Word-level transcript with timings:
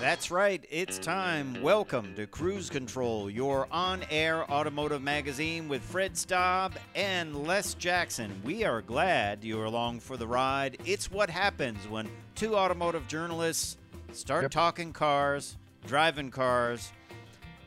That's 0.00 0.30
right, 0.30 0.64
it's 0.70 0.98
time. 0.98 1.60
Welcome 1.62 2.14
to 2.14 2.26
Cruise 2.26 2.70
Control, 2.70 3.28
your 3.28 3.68
on 3.70 4.02
air 4.10 4.50
automotive 4.50 5.02
magazine 5.02 5.68
with 5.68 5.82
Fred 5.82 6.16
Staub 6.16 6.74
and 6.94 7.46
Les 7.46 7.74
Jackson. 7.74 8.40
We 8.42 8.64
are 8.64 8.80
glad 8.80 9.44
you're 9.44 9.66
along 9.66 10.00
for 10.00 10.16
the 10.16 10.26
ride. 10.26 10.78
It's 10.86 11.10
what 11.10 11.28
happens 11.28 11.86
when 11.86 12.08
two 12.34 12.56
automotive 12.56 13.06
journalists 13.08 13.76
start 14.12 14.42
Yep. 14.44 14.50
talking 14.52 14.92
cars, 14.94 15.58
driving 15.86 16.30
cars, 16.30 16.92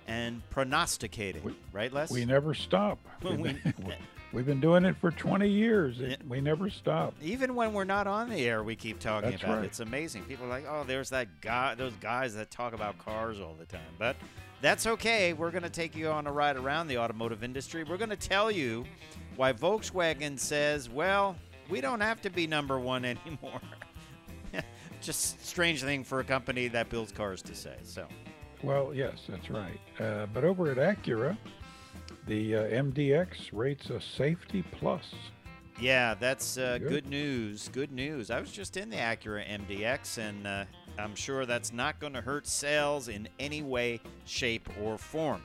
and 0.07 0.41
prognosticating. 0.49 1.55
right, 1.71 1.93
Les? 1.93 2.09
We 2.09 2.25
never 2.25 2.55
stop. 2.55 2.97
We- 3.21 3.57
we've 4.33 4.45
been 4.45 4.59
doing 4.59 4.83
it 4.85 4.95
for 4.97 5.11
20 5.11 5.47
years. 5.47 5.99
It- 6.01 6.21
We 6.27 6.41
never 6.41 6.69
stop. 6.69 7.13
Even 7.21 7.55
when 7.55 7.73
we're 7.73 7.83
not 7.83 8.07
on 8.07 8.29
the 8.29 8.45
air, 8.47 8.63
we 8.63 8.75
keep 8.75 8.99
talking 8.99 9.31
That's 9.31 9.43
about 9.43 9.63
it. 9.63 9.67
It's 9.67 9.79
amazing. 9.79 10.23
People 10.25 10.45
are 10.47 10.49
like, 10.49 10.65
oh, 10.67 10.83
there's 10.85 11.09
that 11.11 11.41
guy, 11.41 11.75
those 11.75 11.93
guys 12.01 12.35
that 12.35 12.51
talk 12.51 12.73
about 12.73 12.97
cars 12.97 13.39
all 13.39 13.55
the 13.57 13.65
time. 13.65 13.81
But 13.99 14.15
that's 14.61 14.87
okay. 14.87 15.33
We're 15.33 15.51
going 15.51 15.63
to 15.63 15.69
take 15.69 15.95
you 15.95 16.09
on 16.09 16.25
a 16.27 16.31
ride 16.31 16.57
around 16.57 16.87
the 16.87 16.97
automotive 16.97 17.43
industry. 17.43 17.83
We're 17.83 17.97
going 17.97 18.09
to 18.09 18.15
tell 18.15 18.49
you 18.51 18.85
why 19.35 19.53
Volkswagen 19.53 20.39
says, 20.39 20.89
well, 20.89 21.35
we 21.69 21.81
don't 21.81 22.01
have 22.01 22.21
to 22.21 22.29
be 22.29 22.47
number 22.47 22.79
one 22.79 23.05
anymore. 23.25 23.61
Just 25.01 25.45
strange 25.45 25.81
thing 25.83 26.03
for 26.03 26.19
a 26.21 26.23
company 26.23 26.67
that 26.69 26.89
builds 26.89 27.11
cars 27.11 27.41
to 27.43 27.55
say. 27.55 27.75
So, 27.83 28.07
Well, 28.63 28.93
yes, 28.93 29.23
that's 29.27 29.49
right. 29.49 29.79
Uh, 29.99 30.25
but 30.33 30.43
over 30.45 30.71
at 30.71 30.77
Acura, 30.77 31.37
the 32.27 32.55
uh, 32.55 32.59
MDX 32.63 33.49
rates 33.53 33.89
a 33.89 33.99
safety 34.01 34.63
plus. 34.79 35.03
yeah, 35.79 36.13
that's 36.13 36.57
uh, 36.57 36.77
Good. 36.79 36.89
good 36.89 37.05
news. 37.07 37.69
Good 37.69 37.91
news. 37.91 38.29
I 38.31 38.39
was 38.39 38.51
just 38.51 38.77
in 38.77 38.89
the 38.89 38.97
Acura 38.97 39.43
MDX, 39.47 40.17
and 40.17 40.45
uh, 40.47 40.65
I'm 40.99 41.15
sure 41.15 41.45
that's 41.45 41.73
not 41.73 41.99
going 41.99 42.13
to 42.13 42.21
hurt 42.21 42.47
sales 42.47 43.07
in 43.07 43.27
any 43.39 43.61
way, 43.63 43.99
shape, 44.25 44.69
or 44.81 44.97
form. 44.97 45.41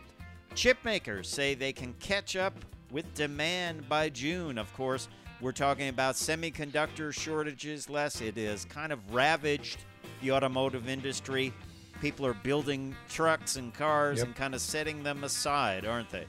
Chip 0.55 0.79
makers 0.85 1.29
say 1.29 1.55
they 1.55 1.73
can 1.73 1.95
catch 2.01 2.37
up 2.37 2.55
with 2.91 3.13
demand 3.15 3.89
by 3.89 4.09
June. 4.09 4.59
Of 4.59 4.73
course, 4.75 5.09
we're 5.41 5.53
talking 5.53 5.89
about 5.89 6.15
semiconductor 6.17 7.13
shortages 7.13 7.89
Les. 7.89 8.21
It 8.21 8.37
has 8.37 8.65
kind 8.65 8.93
of 8.93 9.15
ravaged 9.15 9.79
the 10.21 10.33
automotive 10.33 10.89
industry. 10.89 11.53
People 12.01 12.25
are 12.27 12.35
building 12.35 12.95
trucks 13.09 13.57
and 13.57 13.75
cars 13.75 14.19
Yep. 14.19 14.27
and 14.27 14.37
kind 14.37 14.55
of 14.55 14.61
setting 14.61 15.03
them 15.03 15.25
aside, 15.25 15.85
aren't 15.85 16.11
they? 16.11 16.27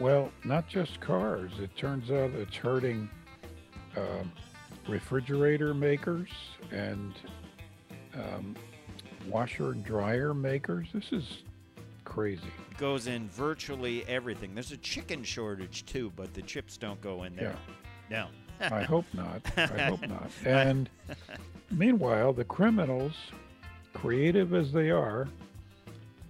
Well, 0.00 0.30
not 0.44 0.68
just 0.68 1.00
cars. 1.00 1.52
It 1.60 1.76
turns 1.76 2.10
out 2.10 2.30
it's 2.30 2.54
hurting 2.54 3.10
um, 3.96 4.32
refrigerator 4.88 5.74
makers 5.74 6.28
and 6.70 7.14
um, 8.14 8.54
washer 9.26 9.72
and 9.72 9.84
dryer 9.84 10.34
makers. 10.34 10.88
This 10.92 11.12
is 11.12 11.42
crazy. 12.04 12.42
Goes 12.76 13.08
in 13.08 13.28
virtually 13.28 14.04
everything. 14.06 14.54
There's 14.54 14.72
a 14.72 14.76
chicken 14.76 15.24
shortage 15.24 15.84
too, 15.84 16.12
but 16.14 16.32
the 16.32 16.42
chips 16.42 16.76
don't 16.76 17.00
go 17.00 17.24
in 17.24 17.34
there. 17.34 17.56
Yeah. 18.08 18.28
No. 18.60 18.66
I 18.76 18.82
hope 18.82 19.04
not. 19.12 19.42
I 19.56 19.66
hope 19.82 20.08
not. 20.08 20.30
And 20.44 20.88
meanwhile, 21.70 22.32
the 22.32 22.44
criminals, 22.44 23.14
creative 23.94 24.54
as 24.54 24.72
they 24.72 24.90
are, 24.90 25.28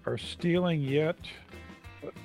are 0.06 0.18
stealing 0.18 0.82
yet 0.82 1.16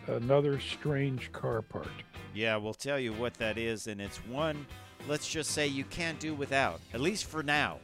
another 0.07 0.59
strange 0.59 1.31
car 1.31 1.61
part. 1.61 1.87
Yeah, 2.33 2.57
we'll 2.57 2.73
tell 2.73 2.99
you 2.99 3.13
what 3.13 3.33
that 3.35 3.57
is, 3.57 3.87
and 3.87 4.01
it's 4.01 4.17
one, 4.25 4.65
let's 5.07 5.27
just 5.29 5.51
say 5.51 5.67
you 5.67 5.83
can't 5.85 6.19
do 6.19 6.33
without, 6.33 6.79
at 6.93 7.01
least 7.01 7.25
for 7.25 7.43
now. 7.43 7.79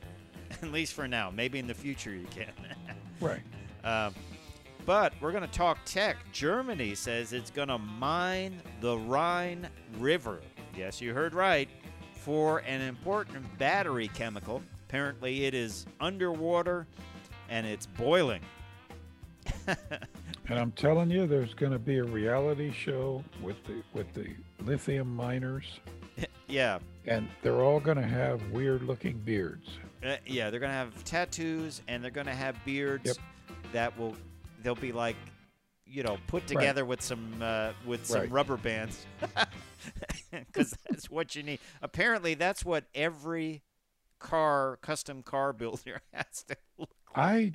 at 0.61 0.71
least 0.71 0.93
for 0.93 1.07
now. 1.07 1.29
Maybe 1.29 1.59
in 1.59 1.67
the 1.67 1.73
future 1.73 2.13
you 2.13 2.27
can. 2.27 2.53
Right. 3.21 3.41
Um, 3.83 4.13
but 4.85 5.11
we're 5.19 5.33
going 5.33 5.43
to 5.43 5.51
talk 5.51 5.77
tech. 5.83 6.15
Germany 6.31 6.95
says 6.95 7.33
it's 7.33 7.51
going 7.51 7.67
to 7.67 7.77
mine 7.77 8.61
the 8.79 8.97
Rhine 8.97 9.67
River. 9.97 10.39
Yes, 10.73 11.01
you 11.01 11.13
heard 11.13 11.33
right. 11.33 11.67
For 12.13 12.59
an 12.59 12.79
important 12.79 13.45
battery 13.57 14.07
chemical. 14.13 14.63
Apparently, 14.87 15.43
it 15.47 15.53
is 15.53 15.85
underwater 15.99 16.87
and 17.49 17.67
it's 17.67 17.87
boiling. 17.87 18.41
And 20.49 20.57
I'm 20.57 20.71
telling 20.71 21.11
you, 21.11 21.27
there's 21.27 21.53
going 21.53 21.71
to 21.73 21.79
be 21.79 21.97
a 21.99 22.03
reality 22.03 22.71
show 22.71 23.23
with 23.41 23.63
the 23.65 23.83
with 23.93 24.11
the 24.13 24.29
lithium 24.63 25.15
miners, 25.15 25.79
yeah, 26.47 26.79
and 27.05 27.27
they're 27.43 27.61
all 27.61 27.79
going 27.79 27.97
to 27.97 28.07
have 28.07 28.41
weird-looking 28.51 29.19
beards. 29.19 29.67
Uh, 30.03 30.15
yeah, 30.25 30.49
they're 30.49 30.59
gonna 30.61 30.71
have 30.73 31.03
tattoos 31.03 31.81
and 31.89 32.01
they're 32.03 32.09
gonna 32.09 32.33
have 32.33 32.55
beards 32.63 33.05
Yep. 33.05 33.17
that 33.73 33.99
will 33.99 34.15
they'll 34.63 34.73
be 34.73 34.93
like 34.93 35.17
you 35.85 36.03
know 36.03 36.17
put 36.27 36.47
together 36.47 36.85
with 36.85 37.01
some 37.01 37.33
uh, 37.41 37.73
with 37.85 38.05
some 38.05 38.21
Right. 38.21 38.31
rubber 38.31 38.55
bands 38.57 39.05
because 40.31 40.73
that's 40.89 41.09
what 41.11 41.35
you 41.35 41.43
need. 41.43 41.59
Apparently, 41.81 42.33
that's 42.33 42.63
what 42.63 42.85
every 42.95 43.61
car 44.19 44.79
custom 44.81 45.21
car 45.21 45.51
builder 45.53 46.01
has 46.13 46.43
to. 46.47 46.55
Look. 46.77 46.89
I 47.13 47.51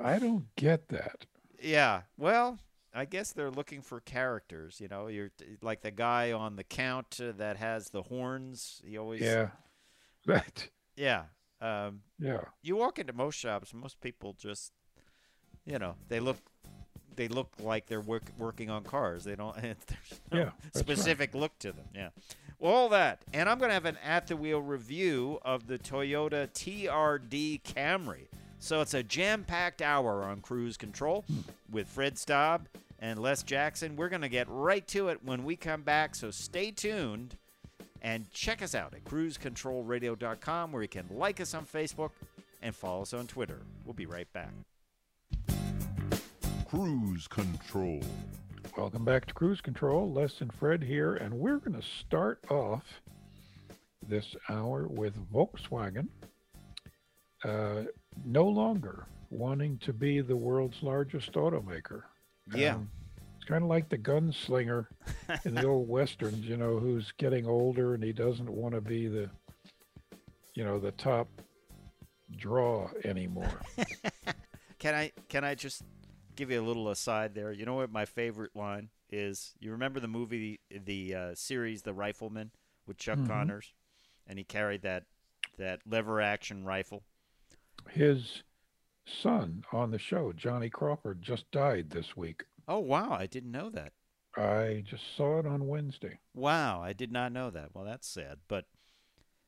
I 0.00 0.18
don't 0.20 0.46
get 0.56 0.88
that. 0.90 1.26
Yeah, 1.60 2.02
well. 2.16 2.58
I 2.94 3.04
guess 3.04 3.32
they're 3.32 3.50
looking 3.50 3.82
for 3.82 4.00
characters, 4.00 4.80
you 4.80 4.88
know. 4.88 5.08
You're 5.08 5.30
like 5.60 5.82
the 5.82 5.90
guy 5.90 6.32
on 6.32 6.56
the 6.56 6.64
count 6.64 7.20
uh, 7.22 7.32
that 7.36 7.58
has 7.58 7.90
the 7.90 8.02
horns. 8.02 8.80
He 8.84 8.96
always, 8.96 9.20
Yeah. 9.20 9.50
That. 10.26 10.68
yeah. 10.96 11.24
Um, 11.60 12.00
Yeah. 12.18 12.40
you 12.62 12.76
walk 12.76 12.98
into 12.98 13.12
most 13.12 13.36
shops, 13.36 13.74
most 13.74 14.00
people 14.00 14.32
just, 14.32 14.72
you 15.66 15.78
know, 15.78 15.96
they 16.08 16.18
look, 16.18 16.38
they 17.14 17.28
look 17.28 17.52
like 17.60 17.86
they're 17.86 18.00
work, 18.00 18.24
working 18.38 18.70
on 18.70 18.84
cars. 18.84 19.24
They 19.24 19.36
don't. 19.36 19.54
There's 19.60 19.76
no 20.32 20.38
Yeah, 20.38 20.44
that's 20.62 20.76
right. 20.76 20.76
specific 20.76 21.34
look 21.34 21.58
to 21.60 21.72
them. 21.72 21.86
Yeah. 21.94 22.08
Well, 22.58 22.72
all 22.74 22.88
that, 22.88 23.22
and 23.34 23.48
I'm 23.48 23.58
going 23.58 23.68
to 23.68 23.74
have 23.74 23.84
an 23.84 23.98
at 24.02 24.26
the 24.28 24.36
wheel 24.36 24.60
review 24.62 25.38
of 25.42 25.66
the 25.66 25.78
Toyota 25.78 26.48
TRD 26.50 27.62
Camry. 27.62 28.28
So 28.60 28.80
it's 28.80 28.94
a 28.94 29.02
jam-packed 29.02 29.82
hour 29.82 30.24
on 30.24 30.40
Cruise 30.40 30.76
Control 30.76 31.24
with 31.70 31.88
Fred 31.88 32.18
Staub 32.18 32.66
and 32.98 33.18
Les 33.18 33.42
Jackson. 33.42 33.96
We're 33.96 34.08
going 34.08 34.22
to 34.22 34.28
get 34.28 34.46
right 34.48 34.86
to 34.88 35.08
it 35.08 35.24
when 35.24 35.44
we 35.44 35.56
come 35.56 35.82
back. 35.82 36.14
So 36.14 36.30
stay 36.30 36.70
tuned. 36.70 37.36
And 38.00 38.30
check 38.30 38.62
us 38.62 38.76
out 38.76 38.94
at 38.94 39.04
cruisecontrolradio.com 39.04 40.72
where 40.72 40.82
you 40.82 40.88
can 40.88 41.06
like 41.10 41.40
us 41.40 41.52
on 41.52 41.66
Facebook 41.66 42.10
and 42.62 42.74
follow 42.74 43.02
us 43.02 43.12
on 43.12 43.26
Twitter. 43.26 43.60
We'll 43.84 43.94
be 43.94 44.06
right 44.06 44.32
back. 44.32 44.52
Cruise 46.66 47.26
Control. 47.26 48.00
Welcome 48.76 49.04
back 49.04 49.26
to 49.26 49.34
Cruise 49.34 49.60
Control. 49.60 50.12
Les 50.12 50.40
and 50.40 50.52
Fred 50.52 50.82
here, 50.82 51.16
and 51.16 51.34
we're 51.34 51.58
going 51.58 51.80
to 51.80 51.86
start 51.86 52.44
off 52.50 52.84
this 54.06 54.36
hour 54.48 54.86
with 54.86 55.14
Volkswagen. 55.32 56.06
Uh, 57.44 57.82
no 58.24 58.44
longer 58.46 59.06
wanting 59.30 59.78
to 59.78 59.92
be 59.92 60.20
the 60.20 60.36
world's 60.36 60.82
largest 60.82 61.32
automaker. 61.32 62.02
Yeah. 62.54 62.76
Um, 62.76 62.90
it's 63.36 63.44
kind 63.44 63.62
of 63.62 63.68
like 63.68 63.88
the 63.88 63.98
gunslinger 63.98 64.86
in 65.44 65.54
the 65.54 65.66
old 65.66 65.88
westerns, 65.88 66.44
you 66.46 66.56
know, 66.56 66.78
who's 66.78 67.12
getting 67.18 67.46
older 67.46 67.94
and 67.94 68.02
he 68.02 68.12
doesn't 68.12 68.50
want 68.50 68.74
to 68.74 68.80
be 68.80 69.06
the, 69.08 69.30
you 70.54 70.64
know, 70.64 70.78
the 70.78 70.92
top 70.92 71.28
draw 72.36 72.88
anymore. 73.04 73.60
Can 74.78 74.94
I 74.94 75.10
can 75.28 75.42
I 75.42 75.56
just 75.56 75.82
give 76.36 76.52
you 76.52 76.60
a 76.60 76.62
little 76.62 76.88
aside 76.88 77.34
there? 77.34 77.50
You 77.50 77.66
know 77.66 77.74
what 77.74 77.90
my 77.90 78.04
favorite 78.04 78.54
line 78.54 78.90
is? 79.10 79.54
You 79.58 79.72
remember 79.72 79.98
the 79.98 80.06
movie 80.06 80.60
the 80.70 81.14
uh, 81.16 81.34
series 81.34 81.82
The 81.82 81.92
Rifleman 81.92 82.52
with 82.86 82.96
Chuck 82.96 83.18
Mhm. 83.18 83.26
Connors 83.26 83.72
and 84.24 84.38
he 84.38 84.44
carried 84.44 84.82
that 84.82 85.02
that 85.56 85.80
lever 85.84 86.20
action 86.20 86.64
rifle. 86.64 87.02
His 87.90 88.42
son 89.06 89.64
on 89.72 89.90
the 89.90 89.98
show, 89.98 90.32
Johnny 90.32 90.70
Crawford, 90.70 91.22
just 91.22 91.50
died 91.50 91.90
this 91.90 92.16
week. 92.16 92.44
Oh 92.68 92.78
wow, 92.80 93.10
I 93.12 93.26
didn't 93.26 93.50
know 93.50 93.68
that. 93.70 93.92
I 94.36 94.84
just 94.86 95.16
saw 95.16 95.38
it 95.40 95.46
on 95.46 95.66
Wednesday. 95.66 96.20
Wow, 96.34 96.80
I 96.82 96.92
did 96.92 97.10
not 97.12 97.32
know 97.32 97.50
that. 97.50 97.74
Well, 97.74 97.84
that's 97.84 98.06
sad, 98.08 98.38
but 98.48 98.66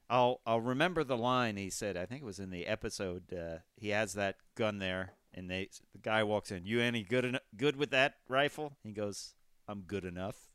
I'll 0.09 0.41
I'll 0.47 0.61
remember 0.61 1.05
the 1.05 1.17
line 1.17 1.57
he 1.57 1.71
said. 1.71 1.97
I 1.97 2.07
think 2.07 2.23
it 2.23 2.27
was 2.27 2.41
in 2.41 2.51
the 2.51 2.67
episode. 2.67 3.33
Uh, 3.33 3.59
he 3.77 3.91
has 3.91 4.15
that 4.15 4.37
gun 4.57 4.79
there, 4.79 5.15
And 5.33 5.51
they 5.51 5.71
the 5.93 5.99
guy 5.99 6.23
walks 6.25 6.51
in. 6.51 6.67
You 6.67 6.81
any 6.81 7.03
good 7.05 7.25
eno- 7.25 7.39
good 7.57 7.77
with 7.77 7.91
that 7.91 8.17
rifle? 8.29 8.77
He 8.83 8.93
goes, 8.93 9.35
I'm 9.69 9.83
good 9.83 10.05
enough. 10.05 10.49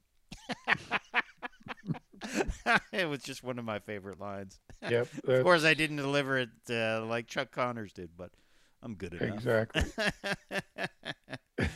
it 2.92 3.08
was 3.08 3.22
just 3.24 3.44
one 3.44 3.60
of 3.60 3.66
my 3.66 3.80
favorite 3.80 4.20
lines. 4.20 4.60
Yep. 4.88 5.08
Of 5.28 5.44
course, 5.44 5.64
I 5.64 5.74
didn't 5.74 5.98
deliver 5.98 6.38
it 6.38 6.50
uh, 6.70 7.04
like 7.06 7.26
Chuck 7.26 7.50
Connors 7.52 7.92
did, 7.92 8.12
but 8.16 8.30
I'm 8.84 8.94
good 8.94 9.16
enough. 9.16 9.34
Exactly. 9.34 9.84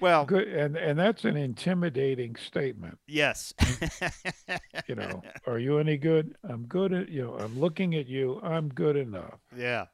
well, 0.00 0.24
Good, 0.26 0.46
and 0.46 0.76
and 0.76 0.96
that's 0.96 1.24
an 1.24 1.36
intimidating 1.36 2.36
statement. 2.36 2.98
yes. 3.08 3.52
You 4.86 4.94
know, 4.94 5.22
are 5.46 5.58
you 5.58 5.78
any 5.78 5.96
good? 5.96 6.36
I'm 6.48 6.66
good 6.66 6.92
at 6.92 7.08
you 7.08 7.24
know. 7.24 7.34
I'm 7.36 7.58
looking 7.58 7.96
at 7.96 8.06
you. 8.06 8.38
I'm 8.44 8.68
good 8.68 8.96
enough. 8.96 9.40
Yeah. 9.56 9.86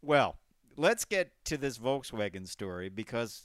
Well, 0.00 0.38
let's 0.76 1.04
get 1.04 1.32
to 1.46 1.58
this 1.58 1.76
Volkswagen 1.76 2.48
story 2.48 2.88
because 2.88 3.42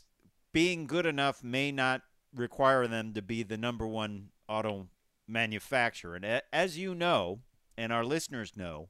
being 0.53 0.87
good 0.87 1.05
enough 1.05 1.43
may 1.43 1.71
not 1.73 2.03
require 2.33 2.87
them 2.87 3.13
to 3.13 3.21
be 3.21 3.43
the 3.43 3.57
number 3.57 3.85
one 3.85 4.29
auto 4.47 4.87
manufacturer. 5.27 6.15
And 6.15 6.41
as 6.53 6.77
you 6.77 6.95
know, 6.95 7.39
and 7.77 7.91
our 7.91 8.03
listeners 8.05 8.55
know, 8.55 8.89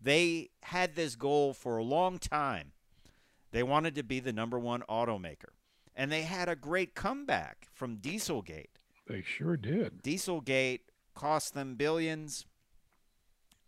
they 0.00 0.50
had 0.64 0.94
this 0.94 1.16
goal 1.16 1.52
for 1.54 1.76
a 1.76 1.84
long 1.84 2.18
time. 2.18 2.72
They 3.52 3.62
wanted 3.62 3.94
to 3.96 4.02
be 4.02 4.20
the 4.20 4.32
number 4.32 4.58
one 4.58 4.82
automaker. 4.88 5.52
And 5.94 6.10
they 6.10 6.22
had 6.22 6.48
a 6.48 6.56
great 6.56 6.94
comeback 6.94 7.66
from 7.72 7.96
Dieselgate. 7.96 8.66
They 9.06 9.22
sure 9.22 9.56
did. 9.56 10.02
Dieselgate 10.02 10.80
cost 11.14 11.52
them 11.52 11.74
billions 11.74 12.46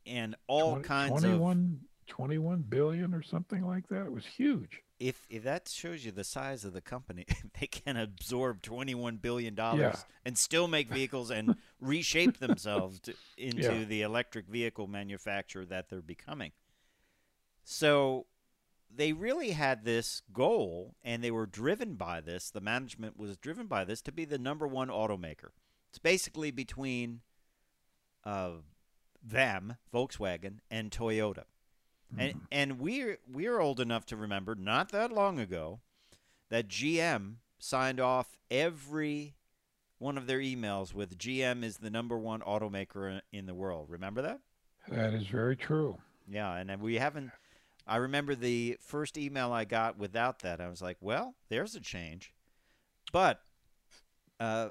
and 0.06 0.37
all 0.46 0.72
Twen- 0.72 0.82
kinds 0.82 1.25
of 1.25 1.31
21, 1.31 1.81
21 2.06 2.62
billion 2.69 3.12
or 3.14 3.22
something 3.22 3.66
like 3.66 3.88
that. 3.88 4.06
It 4.06 4.12
was 4.12 4.25
huge. 4.25 4.82
If 5.02 5.26
if 5.28 5.43
that 5.43 5.69
shows 5.69 6.04
you 6.04 6.12
the 6.12 6.22
size 6.25 6.64
of 6.64 6.72
the 6.72 6.81
company, 6.81 7.26
they 7.60 7.66
can 7.66 7.96
absorb 7.96 8.62
twenty 8.62 8.94
one 8.94 9.16
billion 9.16 9.54
dollars 9.54 9.81
Yeah. 9.81 9.96
and 10.25 10.38
still 10.38 10.69
make 10.69 10.88
vehicles 10.88 11.31
and 11.31 11.56
reshape 11.81 12.38
themselves 12.38 13.00
to, 13.00 13.14
into 13.37 13.62
Yeah. 13.81 13.84
the 13.84 14.02
electric 14.02 14.46
vehicle 14.46 14.87
manufacturer 14.87 15.64
that 15.66 15.88
they're 15.88 16.00
becoming. 16.00 16.52
So 17.64 18.26
they 18.94 19.12
really 19.12 19.50
had 19.52 19.84
this 19.84 20.22
goal 20.32 20.94
and 21.02 21.22
they 21.25 21.31
were 21.31 21.46
driven 21.46 21.94
by 21.94 22.20
this. 22.20 22.50
The 22.50 22.60
management 22.60 23.16
was 23.19 23.37
driven 23.37 23.66
by 23.66 23.84
this 23.84 24.02
to 24.02 24.12
be 24.12 24.25
the 24.25 24.38
number 24.38 24.66
one 24.66 24.88
automaker. 24.88 25.50
It's 25.90 25.98
basically 25.98 26.50
between 26.50 27.20
uh, 28.25 28.50
them, 29.22 29.76
Volkswagen, 29.93 30.58
and 30.70 30.90
Toyota. 30.90 31.44
And 32.18 32.34
and 32.50 32.78
we're 32.78 33.18
we're 33.30 33.58
old 33.60 33.80
enough 33.80 34.04
to 34.06 34.16
remember 34.16 34.54
not 34.54 34.90
that 34.90 35.10
long 35.12 35.38
ago 35.38 35.80
that 36.50 36.68
GM 36.68 37.36
signed 37.58 38.00
off 38.00 38.36
every 38.50 39.34
one 39.98 40.18
of 40.18 40.26
their 40.26 40.40
emails 40.40 40.92
with 40.92 41.16
GM 41.16 41.62
is 41.64 41.78
the 41.78 41.90
number 41.90 42.18
one 42.18 42.40
automaker 42.40 43.10
in- 43.10 43.22
in 43.38 43.46
the 43.46 43.54
world. 43.54 43.88
Remember 43.88 44.20
that? 44.20 44.40
That 44.88 45.14
is 45.14 45.26
very 45.28 45.56
true. 45.56 45.96
Yeah, 46.28 46.54
and 46.56 46.80
we 46.80 46.96
haven't. 46.96 47.30
I 47.86 47.96
remember 47.96 48.34
the 48.34 48.76
first 48.80 49.16
email 49.16 49.52
I 49.52 49.64
got 49.64 49.96
without 49.98 50.40
that. 50.40 50.60
I 50.60 50.68
was 50.68 50.82
like, 50.82 50.96
well, 51.00 51.34
there's 51.48 51.74
a 51.74 51.80
change. 51.80 52.32
But 53.12 53.40
uh, 54.38 54.70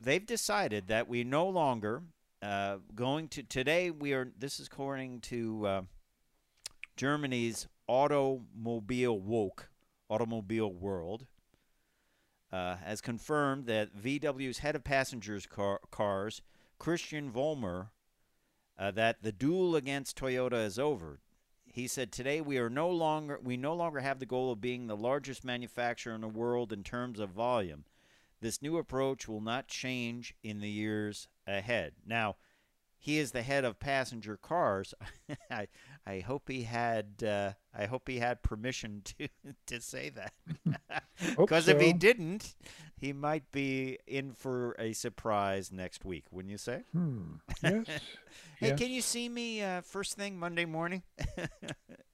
they've 0.00 0.24
decided 0.24 0.88
that 0.88 1.08
we 1.08 1.22
no 1.24 1.48
longer 1.48 2.02
uh, 2.42 2.78
going 2.94 3.28
to 3.28 3.42
today. 3.42 3.90
We 3.90 4.12
are. 4.14 4.32
This 4.38 4.58
is 4.60 4.66
according 4.66 5.20
to 5.22 5.66
uh, 5.66 5.82
Germany's 7.00 7.66
Automobilwoche 7.88 9.68
Automobile 10.10 10.70
World. 10.70 11.26
Uh, 12.52 12.76
has 12.76 13.00
confirmed 13.00 13.64
that 13.64 13.96
VW's 13.96 14.58
head 14.58 14.76
of 14.76 14.84
passengers 14.84 15.46
car, 15.46 15.80
cars, 15.90 16.42
Christian 16.78 17.32
Vollmer, 17.32 17.88
uh, 18.78 18.90
that 18.90 19.22
the 19.22 19.32
duel 19.32 19.76
against 19.76 20.18
Toyota 20.18 20.62
is 20.62 20.78
over. 20.78 21.20
He 21.64 21.86
said 21.86 22.12
today 22.12 22.42
we 22.42 22.58
are 22.58 22.68
no 22.68 22.90
longer 22.90 23.40
we 23.42 23.56
no 23.56 23.72
longer 23.72 24.00
have 24.00 24.18
the 24.18 24.26
goal 24.26 24.52
of 24.52 24.60
being 24.60 24.86
the 24.86 24.94
largest 24.94 25.42
manufacturer 25.42 26.14
in 26.14 26.20
the 26.20 26.28
world 26.28 26.70
in 26.70 26.84
terms 26.84 27.18
of 27.18 27.30
volume. 27.30 27.86
This 28.42 28.60
new 28.60 28.76
approach 28.76 29.26
will 29.26 29.40
not 29.40 29.68
change 29.68 30.34
in 30.42 30.60
the 30.60 30.68
years 30.68 31.28
ahead. 31.46 31.94
Now, 32.04 32.36
he 33.02 33.18
is 33.18 33.32
the 33.32 33.42
head 33.42 33.64
of 33.64 33.80
passenger 33.80 34.36
cars. 34.36 34.94
I 35.50 35.68
I 36.06 36.20
hope 36.20 36.48
he 36.48 36.62
had 36.62 37.24
uh, 37.26 37.52
I 37.76 37.86
hope 37.86 38.06
he 38.06 38.18
had 38.18 38.42
permission 38.42 39.02
to 39.18 39.28
to 39.66 39.80
say 39.80 40.10
that. 40.10 40.32
Because 41.36 41.68
if 41.68 41.78
he 41.78 41.92
didn't, 41.92 42.54
he 42.96 43.12
might 43.12 43.50
be 43.52 43.98
in 44.06 44.32
for 44.32 44.74
a 44.78 44.94
surprise 44.94 45.70
next 45.70 46.02
week, 46.02 46.24
wouldn't 46.30 46.50
you 46.50 46.56
say? 46.56 46.84
Hmm. 46.92 47.34
Yes. 47.62 47.86
Hey, 48.58 48.68
yes. 48.68 48.78
can 48.78 48.90
you 48.90 49.02
see 49.02 49.28
me 49.28 49.62
uh, 49.62 49.82
first 49.82 50.14
thing 50.14 50.38
Monday 50.38 50.64
morning? 50.64 51.02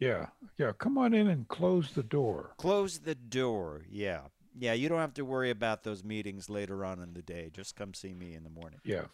Yeah. 0.00 0.26
Yeah. 0.58 0.72
Come 0.76 0.98
on 0.98 1.14
in 1.14 1.28
and 1.28 1.46
close 1.46 1.92
the 1.92 2.02
door. 2.02 2.54
Close 2.58 2.98
the 2.98 3.14
door. 3.14 3.82
Yeah. 3.88 4.22
Yeah, 4.58 4.72
you 4.72 4.88
don't 4.88 5.00
have 5.00 5.14
to 5.14 5.24
worry 5.24 5.50
about 5.50 5.84
those 5.84 6.02
meetings 6.02 6.48
later 6.48 6.84
on 6.84 7.00
in 7.00 7.12
the 7.12 7.22
day. 7.22 7.50
Just 7.52 7.76
come 7.76 7.94
see 7.94 8.14
me 8.14 8.34
in 8.34 8.42
the 8.42 8.50
morning. 8.50 8.80
Yeah. 8.84 9.04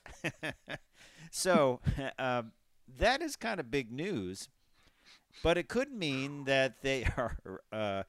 So, 1.32 1.80
um, 2.18 2.52
that 2.98 3.22
is 3.22 3.36
kind 3.36 3.58
of 3.58 3.70
big 3.70 3.90
news, 3.90 4.50
but 5.42 5.56
it 5.56 5.66
could 5.66 5.90
mean 5.90 6.44
that 6.44 6.82
they 6.82 7.04
are 7.16 7.38
uh, 7.72 8.02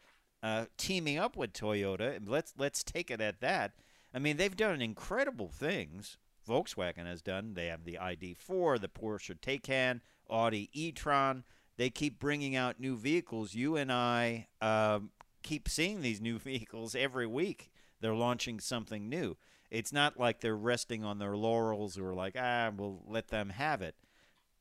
uh, 0.44 0.66
teaming 0.78 1.18
up 1.18 1.38
with 1.38 1.54
Toyota. 1.54 2.20
Let's 2.24 2.54
let's 2.58 2.84
take 2.84 3.10
it 3.10 3.22
at 3.22 3.40
that. 3.40 3.72
I 4.14 4.20
mean, 4.20 4.38
they've 4.38 4.56
done 4.56 4.82
incredible 4.82 5.48
things. 5.48 6.18
Volkswagen 6.48 7.06
has 7.06 7.22
done. 7.22 7.54
They 7.54 7.68
have 7.68 7.86
the 7.86 7.98
ID4, 8.00 8.82
the 8.82 8.90
Porsche 8.90 9.40
Taycan, 9.40 10.02
Audi 10.30 10.70
e-tron. 10.74 11.46
They 11.78 11.90
keep 11.90 12.20
bringing 12.20 12.56
out 12.56 12.80
new 12.80 12.98
vehicles. 12.98 13.56
You 13.56 13.78
and 13.78 13.92
I 13.92 14.48
um, 14.62 15.12
keep 15.42 15.70
seeing 15.70 16.02
these 16.02 16.20
new 16.20 16.38
vehicles 16.40 16.94
every 16.94 17.26
week. 17.26 17.72
They're 18.02 18.14
launching 18.14 18.60
something 18.60 19.08
new. 19.08 19.38
It's 19.74 19.92
not 19.92 20.20
like 20.20 20.40
they're 20.40 20.56
resting 20.56 21.04
on 21.04 21.18
their 21.18 21.36
laurels 21.36 21.98
or 21.98 22.14
like, 22.14 22.36
ah, 22.40 22.72
we'll 22.78 23.02
let 23.08 23.30
them 23.30 23.50
have 23.50 23.82
it. 23.82 23.96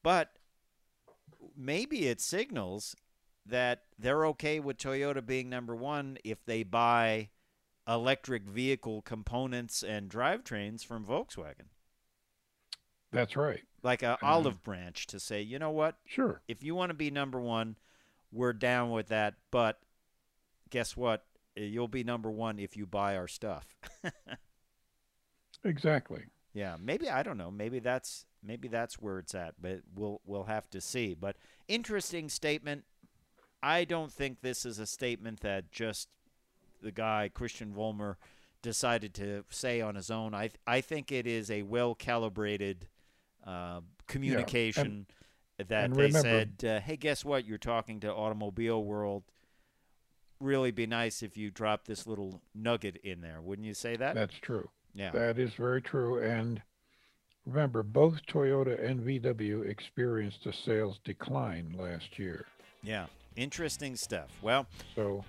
But 0.03 0.31
maybe 1.55 2.09
it 2.09 2.19
signals 2.19 2.97
that 3.44 3.82
they're 3.99 4.25
okay 4.29 4.59
with 4.59 4.79
Toyota 4.79 5.25
being 5.25 5.50
number 5.50 5.76
one 5.76 6.17
if 6.25 6.43
they 6.47 6.62
buy 6.62 7.28
electric 7.87 8.45
vehicle 8.45 9.02
components 9.02 9.83
and 9.83 10.09
drivetrains 10.11 10.83
from 10.83 11.04
Volkswagen, 11.04 11.66
That's 13.12 13.37
right. 13.37 13.61
like 13.83 14.02
a 14.02 14.16
olive 14.23 14.62
branch 14.62 15.07
to 15.09 15.21
say, 15.21 15.42
you 15.42 15.59
know 15.59 15.71
what, 15.73 15.97
Sure. 16.07 16.40
if 16.49 16.62
you 16.62 16.75
want 16.75 16.88
to 16.88 16.95
be 16.95 17.11
number 17.11 17.38
one, 17.40 17.76
we're 18.33 18.54
down 18.54 18.90
with 18.92 19.09
that. 19.09 19.35
But 19.50 19.78
guess 20.71 20.97
what? 20.97 21.26
You'll 21.54 21.88
be 21.88 22.02
number 22.02 22.31
one 22.31 22.59
if 22.59 22.78
you 22.78 22.87
buy 22.87 23.14
our 23.16 23.28
stuff. 23.28 23.76
Exactly. 25.64 26.25
Yeah, 26.54 26.76
maybe 26.81 27.09
I 27.09 27.23
don't 27.23 27.38
know. 27.38 27.50
Maybe 27.50 27.78
that's 27.78 28.26
maybe 28.42 28.69
that's 28.69 28.97
where 29.00 29.19
it's 29.19 29.35
at, 29.35 29.54
but 29.61 29.81
we'll 29.95 30.21
we'll 30.26 30.45
have 30.45 30.69
to 30.71 30.81
see. 30.81 31.14
But 31.14 31.37
interesting 31.69 32.28
statement. 32.28 32.85
I 33.62 33.85
don't 33.85 34.12
think 34.12 34.40
this 34.40 34.66
is 34.66 34.78
a 34.78 34.87
statement 34.87 35.40
that 35.40 35.71
just 35.71 36.09
the 36.83 36.90
guy 36.90 37.31
Christian 37.33 37.73
Vollmer 37.73 38.16
decided 38.61 39.14
to 39.14 39.45
say 39.50 39.81
on 39.81 39.95
his 39.95 40.11
own. 40.11 40.35
I 40.35 40.50
I 40.66 40.81
think 40.81 41.11
it 41.12 41.26
is 41.26 41.50
a 41.50 41.62
well 41.62 41.95
calibrated 41.95 42.88
uh, 43.47 43.81
communication 44.07 45.07
that 45.59 45.85
and 45.85 45.95
they 45.97 46.02
remember- 46.07 46.21
said, 46.61 46.64
uh, 46.64 46.81
"Hey, 46.81 46.97
guess 46.97 47.25
what? 47.25 47.45
You're 47.47 47.59
talking 47.59 48.00
to 48.00 48.12
Automobile 48.12 48.83
World. 48.85 49.23
Really, 50.40 50.73
be 50.73 50.87
nice 50.88 51.23
if 51.23 51.37
you 51.37 51.50
drop 51.52 51.85
this 51.85 52.04
little 52.07 52.42
nugget 52.52 52.97
in 53.04 53.21
there. 53.21 53.40
Wouldn't 53.40 53.66
you 53.66 53.75
say 53.75 53.95
that? 53.97 54.16
That's 54.16 54.35
true. 54.35 54.69
Yeah. 54.94 55.11
That 55.11 55.38
is 55.38 55.52
very 55.54 55.80
true. 55.82 56.22
And 56.22 56.61
remember, 57.46 57.82
both 57.82 58.14
Toyota 58.26 58.82
and 58.84 59.00
VW 59.00 59.68
experienced 59.68 60.46
a 60.46 60.52
sales 60.52 60.99
decline 61.04 61.75
last 61.78 62.18
year. 62.18 62.46
Yeah, 62.82 63.06
interesting 63.37 63.96
stuff. 63.96 64.28
Well, 64.42 64.66
So, 64.96 65.25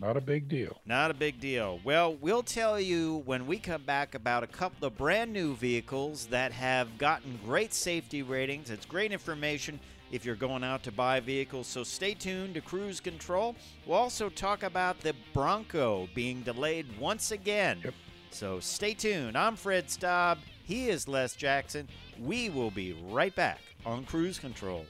not 0.00 0.16
a 0.16 0.20
big 0.20 0.48
deal. 0.48 0.80
not 0.86 1.10
a 1.10 1.14
big 1.14 1.40
deal. 1.40 1.80
Well, 1.84 2.14
we'll 2.14 2.42
tell 2.44 2.78
you 2.80 3.22
when 3.26 3.46
we 3.46 3.58
come 3.58 3.82
back 3.82 4.14
about 4.14 4.42
a 4.44 4.46
couple 4.46 4.86
of 4.86 4.96
brand 4.96 5.32
new 5.32 5.56
vehicles 5.56 6.26
that 6.26 6.52
have 6.52 6.98
gotten 6.98 7.38
great 7.44 7.74
safety 7.74 8.22
ratings. 8.22 8.70
It's 8.70 8.86
great 8.86 9.10
information 9.10 9.80
if 10.12 10.24
you're 10.24 10.36
going 10.36 10.62
out 10.64 10.82
to 10.84 10.92
buy 10.92 11.18
vehicles. 11.20 11.66
So 11.66 11.82
stay 11.82 12.14
tuned 12.14 12.54
to 12.54 12.60
Cruise 12.60 13.00
Control. 13.00 13.56
We'll 13.86 13.98
also 13.98 14.28
talk 14.28 14.62
about 14.62 15.00
the 15.00 15.14
Bronco 15.34 16.08
being 16.14 16.42
delayed 16.42 16.86
once 16.98 17.30
again. 17.32 17.80
Yep. 17.84 17.94
So 18.30 18.60
stay 18.60 18.94
tuned. 18.94 19.36
I'm 19.36 19.56
Fred 19.56 19.90
Staub. 19.90 20.38
He 20.64 20.88
is 20.88 21.08
Les 21.08 21.34
Jackson. 21.34 21.88
We 22.20 22.50
will 22.50 22.70
be 22.70 22.92
right 23.08 23.34
back 23.34 23.60
on 23.86 24.04
Cruise 24.04 24.38
Control. 24.38 24.84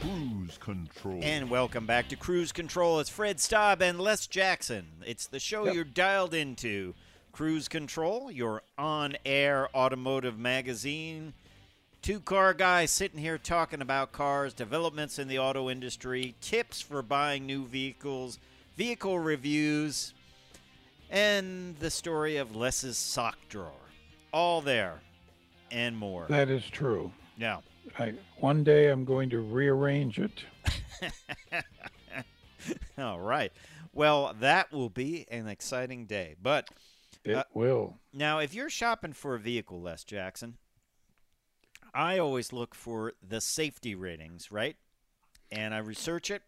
Cruise 0.00 0.58
control. 0.58 1.20
And 1.22 1.50
welcome 1.50 1.86
back 1.86 2.08
to 2.08 2.16
Cruise 2.16 2.52
Control. 2.52 3.00
It's 3.00 3.10
Fred 3.10 3.40
Staub 3.40 3.82
and 3.82 4.00
Les 4.00 4.26
Jackson. 4.26 4.86
It's 5.04 5.26
the 5.26 5.40
show 5.40 5.66
Yep. 5.66 5.74
you're 5.74 5.84
dialed 5.84 6.34
into. 6.34 6.94
Cruise 7.32 7.68
Control, 7.68 8.30
your 8.30 8.62
on 8.76 9.16
air 9.24 9.68
automotive 9.76 10.38
magazine. 10.38 11.34
Two 12.00 12.20
car 12.20 12.54
guys 12.54 12.90
sitting 12.90 13.18
here 13.20 13.38
talking 13.38 13.82
about 13.82 14.12
cars, 14.12 14.54
developments 14.54 15.18
in 15.18 15.28
the 15.28 15.38
auto 15.38 15.68
industry, 15.68 16.34
tips 16.40 16.80
for 16.80 17.02
buying 17.02 17.44
new 17.44 17.64
vehicles, 17.66 18.38
vehicle 18.78 19.18
reviews, 19.18 20.14
and 21.10 21.76
the 21.80 21.90
story 21.90 22.36
of 22.36 22.54
Les's 22.54 22.96
sock 22.96 23.36
drawer. 23.48 23.72
All 24.32 24.60
there 24.60 25.00
and 25.72 25.96
more. 25.96 26.26
That 26.28 26.48
is 26.48 26.64
true. 26.70 27.10
Yeah. 27.36 27.58
I, 27.98 28.14
one 28.38 28.62
day 28.62 28.88
I'm 28.90 29.04
going 29.04 29.30
to 29.30 29.40
rearrange 29.40 30.20
it. 30.20 30.44
all 32.98 33.18
right. 33.18 33.52
Well, 33.92 34.34
that 34.40 34.70
will 34.72 34.90
be 34.90 35.26
an 35.28 35.48
exciting 35.48 36.06
day. 36.06 36.36
But 36.40 36.68
It 37.24 37.34
Uh, 37.34 37.44
will. 37.54 37.96
Now, 38.12 38.38
if 38.38 38.54
you're 38.54 38.70
shopping 38.70 39.12
for 39.12 39.34
a 39.34 39.40
vehicle, 39.40 39.80
Les 39.80 40.04
Jackson, 40.04 40.56
I 41.92 42.18
always 42.18 42.52
look 42.52 42.76
for 42.76 43.14
the 43.26 43.40
safety 43.40 43.96
ratings, 43.96 44.52
right? 44.52 44.76
And 45.50 45.74
I 45.74 45.78
research 45.78 46.30
it. 46.30 46.42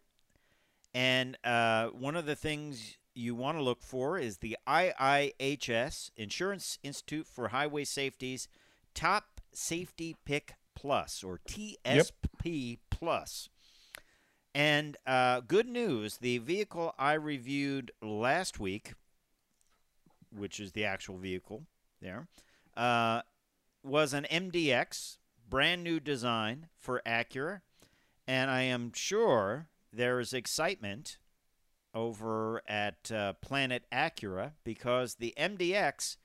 And 0.93 1.37
uh, 1.43 1.87
one 1.87 2.15
of 2.15 2.25
the 2.25 2.35
things 2.35 2.97
you 3.13 3.35
want 3.35 3.57
to 3.57 3.63
look 3.63 3.81
for 3.81 4.17
is 4.17 4.37
the 4.37 4.57
IIHS, 4.67 6.11
Insurance 6.15 6.79
Institute 6.83 7.27
for 7.27 7.49
Highway 7.49 7.83
Safety's 7.83 8.47
Top 8.93 9.41
Safety 9.53 10.15
Pick 10.25 10.55
Plus, 10.75 11.23
or 11.23 11.39
TSP 11.47 12.79
Plus. 12.89 13.49
And 14.53 14.97
uh, 15.07 15.41
good 15.41 15.67
news 15.67 16.17
the 16.17 16.39
vehicle 16.39 16.93
I 16.99 17.13
reviewed 17.13 17.91
last 18.01 18.59
week 18.59 18.93
which 20.35 20.59
is 20.59 20.71
the 20.71 20.85
actual 20.85 21.17
vehicle 21.17 21.63
there, 22.01 22.27
uh, 22.75 23.21
was 23.83 24.13
an 24.13 24.25
MDX, 24.31 25.17
brand 25.49 25.83
new 25.83 25.99
design 25.99 26.67
for 26.77 27.01
Acura. 27.05 27.61
And 28.27 28.49
I 28.49 28.61
am 28.61 28.91
sure 28.93 29.67
there 29.93 30.19
is 30.19 30.33
excitement 30.33 31.17
over 31.93 32.61
at 32.67 33.11
uh, 33.11 33.33
Planet 33.41 33.83
Acura 33.91 34.51
because 34.63 35.15
the 35.15 35.33
MDX 35.37 36.17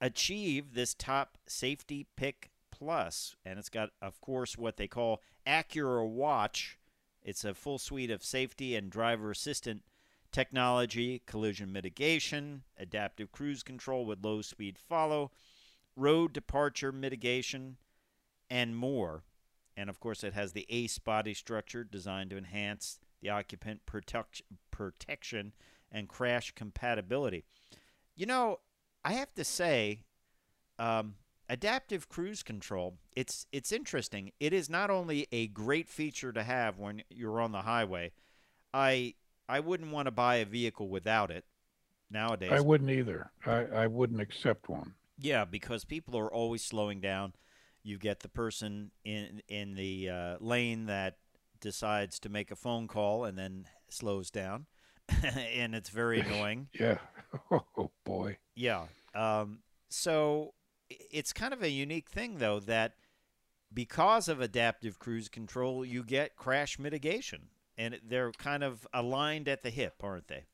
achieved 0.00 0.74
this 0.74 0.94
top 0.94 1.36
safety 1.46 2.06
pick 2.16 2.50
plus, 2.70 3.36
and 3.44 3.58
it's 3.58 3.68
got, 3.68 3.90
of 4.00 4.20
course, 4.20 4.56
what 4.56 4.76
they 4.76 4.86
call 4.88 5.20
Acura 5.46 6.08
Watch. 6.08 6.78
It's 7.22 7.44
a 7.44 7.54
full 7.54 7.78
suite 7.78 8.10
of 8.10 8.24
safety 8.24 8.74
and 8.74 8.90
driver 8.90 9.30
assistant 9.30 9.82
technology, 10.32 11.22
collision 11.26 11.72
mitigation, 11.72 12.62
adaptive 12.78 13.32
cruise 13.32 13.62
control 13.62 14.06
with 14.06 14.24
low 14.24 14.40
speed 14.42 14.78
follow, 14.78 15.32
road 15.96 16.32
departure 16.32 16.92
mitigation, 16.92 17.76
and 18.48 18.76
more. 18.76 19.24
And 19.80 19.88
of 19.88 19.98
course, 19.98 20.22
it 20.22 20.34
has 20.34 20.52
the 20.52 20.66
ACE 20.68 20.98
body 20.98 21.32
structure 21.32 21.84
designed 21.84 22.28
to 22.30 22.36
enhance 22.36 22.98
the 23.22 23.30
occupant 23.30 23.86
protect- 23.86 24.42
protection 24.70 25.54
and 25.90 26.06
crash 26.06 26.52
compatibility. 26.52 27.44
You 28.14 28.26
know, 28.26 28.60
I 29.02 29.14
have 29.14 29.32
to 29.36 29.42
say, 29.42 30.02
um, 30.78 31.14
adaptive 31.48 32.10
cruise 32.10 32.42
control. 32.42 32.98
It's 33.16 33.46
it's 33.52 33.72
interesting. 33.72 34.32
It 34.38 34.52
is 34.52 34.68
not 34.68 34.90
only 34.90 35.26
a 35.32 35.46
great 35.46 35.88
feature 35.88 36.30
to 36.30 36.42
have 36.42 36.78
when 36.78 37.02
you're 37.08 37.40
on 37.40 37.52
the 37.52 37.62
highway. 37.62 38.12
I 38.74 39.14
I 39.48 39.60
wouldn't 39.60 39.92
want 39.92 40.08
to 40.08 40.12
buy 40.12 40.36
a 40.36 40.44
vehicle 40.44 40.90
without 40.90 41.30
it 41.30 41.46
nowadays. 42.10 42.52
I 42.52 42.60
wouldn't 42.60 42.90
either. 42.90 43.30
I, 43.46 43.64
I 43.64 43.86
wouldn't 43.86 44.20
accept 44.20 44.68
one. 44.68 44.92
Yeah, 45.18 45.46
because 45.46 45.86
people 45.86 46.18
are 46.18 46.30
always 46.30 46.62
slowing 46.62 47.00
down. 47.00 47.32
You 47.82 47.98
get 47.98 48.20
the 48.20 48.28
person 48.28 48.90
in 49.04 49.42
in 49.48 49.74
the 49.74 50.10
uh, 50.10 50.36
lane 50.40 50.86
that 50.86 51.16
decides 51.60 52.18
to 52.20 52.28
make 52.28 52.50
a 52.50 52.56
phone 52.56 52.88
call 52.88 53.24
and 53.24 53.38
then 53.38 53.66
slows 53.88 54.30
down, 54.30 54.66
and 55.22 55.74
it's 55.74 55.90
very 55.90 56.20
annoying. 56.26 56.68
Yeah. 56.78 56.98
Oh 57.52 57.92
boy. 58.04 58.38
Yeah. 58.56 58.86
Um, 59.14 59.60
so 59.88 60.54
it's 60.88 61.32
kind 61.32 61.52
of 61.52 61.62
a 61.62 61.70
unique 61.70 62.08
thing, 62.08 62.38
though, 62.38 62.58
that 62.60 62.94
because 63.72 64.28
of 64.28 64.40
adaptive 64.40 64.98
cruise 64.98 65.28
control, 65.28 65.84
you 65.84 66.02
get 66.02 66.36
crash 66.36 66.78
mitigation, 66.78 67.48
and 67.78 68.00
they're 68.04 68.32
kind 68.32 68.64
of 68.64 68.86
aligned 68.92 69.48
at 69.48 69.62
the 69.62 69.70
hip, 69.70 69.94
aren't 70.02 70.28
they? 70.28 70.46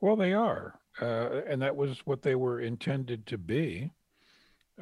Well, 0.00 0.16
they 0.16 0.32
are, 0.32 0.80
uh, 1.00 1.42
and 1.46 1.62
that 1.62 1.76
was 1.76 2.04
what 2.04 2.22
they 2.22 2.34
were 2.34 2.60
intended 2.60 3.26
to 3.26 3.38
be, 3.38 3.92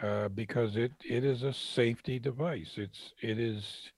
uh, 0.02 0.28
because 0.28 0.76
it 0.76 0.93
it 1.05 1.25
is 1.25 1.43
a 1.43 1.52
safety 1.52 2.19
device. 2.19 2.73
It's 2.76 3.12
it 3.23 3.38
is 3.38 3.90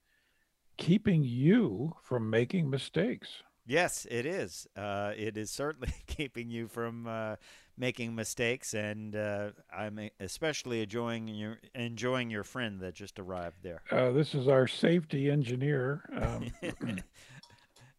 keeping 0.76 1.22
you 1.24 1.94
from 2.02 2.30
making 2.30 2.70
mistakes. 2.70 3.42
Yes, 3.66 4.06
it 4.10 4.26
is. 4.26 4.66
Uh, 4.76 5.12
it 5.16 5.36
is 5.36 5.50
certainly 5.50 5.92
keeping 6.06 6.50
you 6.50 6.66
from 6.66 7.06
uh, 7.06 7.36
making 7.76 8.14
mistakes, 8.14 8.74
and 8.74 9.14
uh, 9.14 9.50
I'm 9.72 10.10
especially 10.18 10.82
enjoying 10.82 11.28
your 11.28 11.58
enjoying 11.74 12.30
your 12.30 12.44
friend 12.44 12.80
that 12.80 12.94
just 12.94 13.18
arrived 13.18 13.58
there. 13.62 13.82
Uh, 13.90 14.10
this 14.10 14.34
is 14.34 14.48
our 14.48 14.66
safety 14.66 15.30
engineer. 15.30 16.02
Um, 16.20 16.50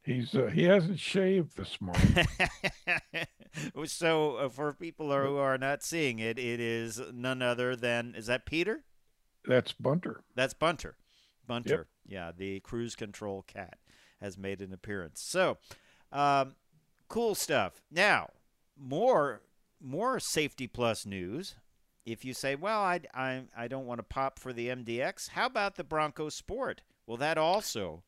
he's 0.04 0.36
uh, 0.36 0.50
he 0.54 0.64
hasn't 0.64 1.00
shaved 1.00 1.58
this 1.58 1.80
morning. 1.80 2.26
so, 3.86 4.36
uh, 4.36 4.50
for 4.50 4.74
people 4.74 5.12
who 5.12 5.38
are 5.38 5.58
not 5.58 5.84
seeing 5.84 6.20
it, 6.20 6.38
it 6.38 6.60
is 6.60 7.02
none 7.14 7.42
other 7.42 7.76
than 7.76 8.14
is 8.16 8.28
that 8.28 8.46
Peter? 8.46 8.84
That's 9.46 9.74
Bunter. 9.74 10.24
That's 10.36 10.54
Bunter. 10.54 10.96
Bunter. 11.48 11.88
Yeah, 12.06 12.32
the 12.36 12.60
cruise 12.62 12.96
control 12.96 13.44
cat 13.44 13.78
has 14.22 14.38
made 14.38 14.62
an 14.62 14.74
appearance. 14.74 15.22
So, 15.22 15.58
um, 16.12 16.56
cool 17.08 17.36
stuff. 17.36 17.82
Now, 17.92 18.30
more 18.78 19.42
more 19.82 20.20
safety 20.20 20.68
plus 20.68 21.06
news. 21.06 21.56
If 22.06 22.26
you 22.26 22.34
say, 22.34 22.56
"Well, 22.56 22.82
I 22.82 23.02
I 23.14 23.44
I 23.56 23.68
don't 23.68 23.86
want 23.86 24.00
to 24.00 24.04
pop 24.04 24.40
for 24.40 24.54
the 24.54 24.70
MDX," 24.70 25.30
how 25.30 25.46
about 25.46 25.76
the 25.76 25.84
Bronco 25.84 26.30
Sport? 26.30 26.82
Well, 27.06 27.18
that 27.18 27.38
also 27.38 28.04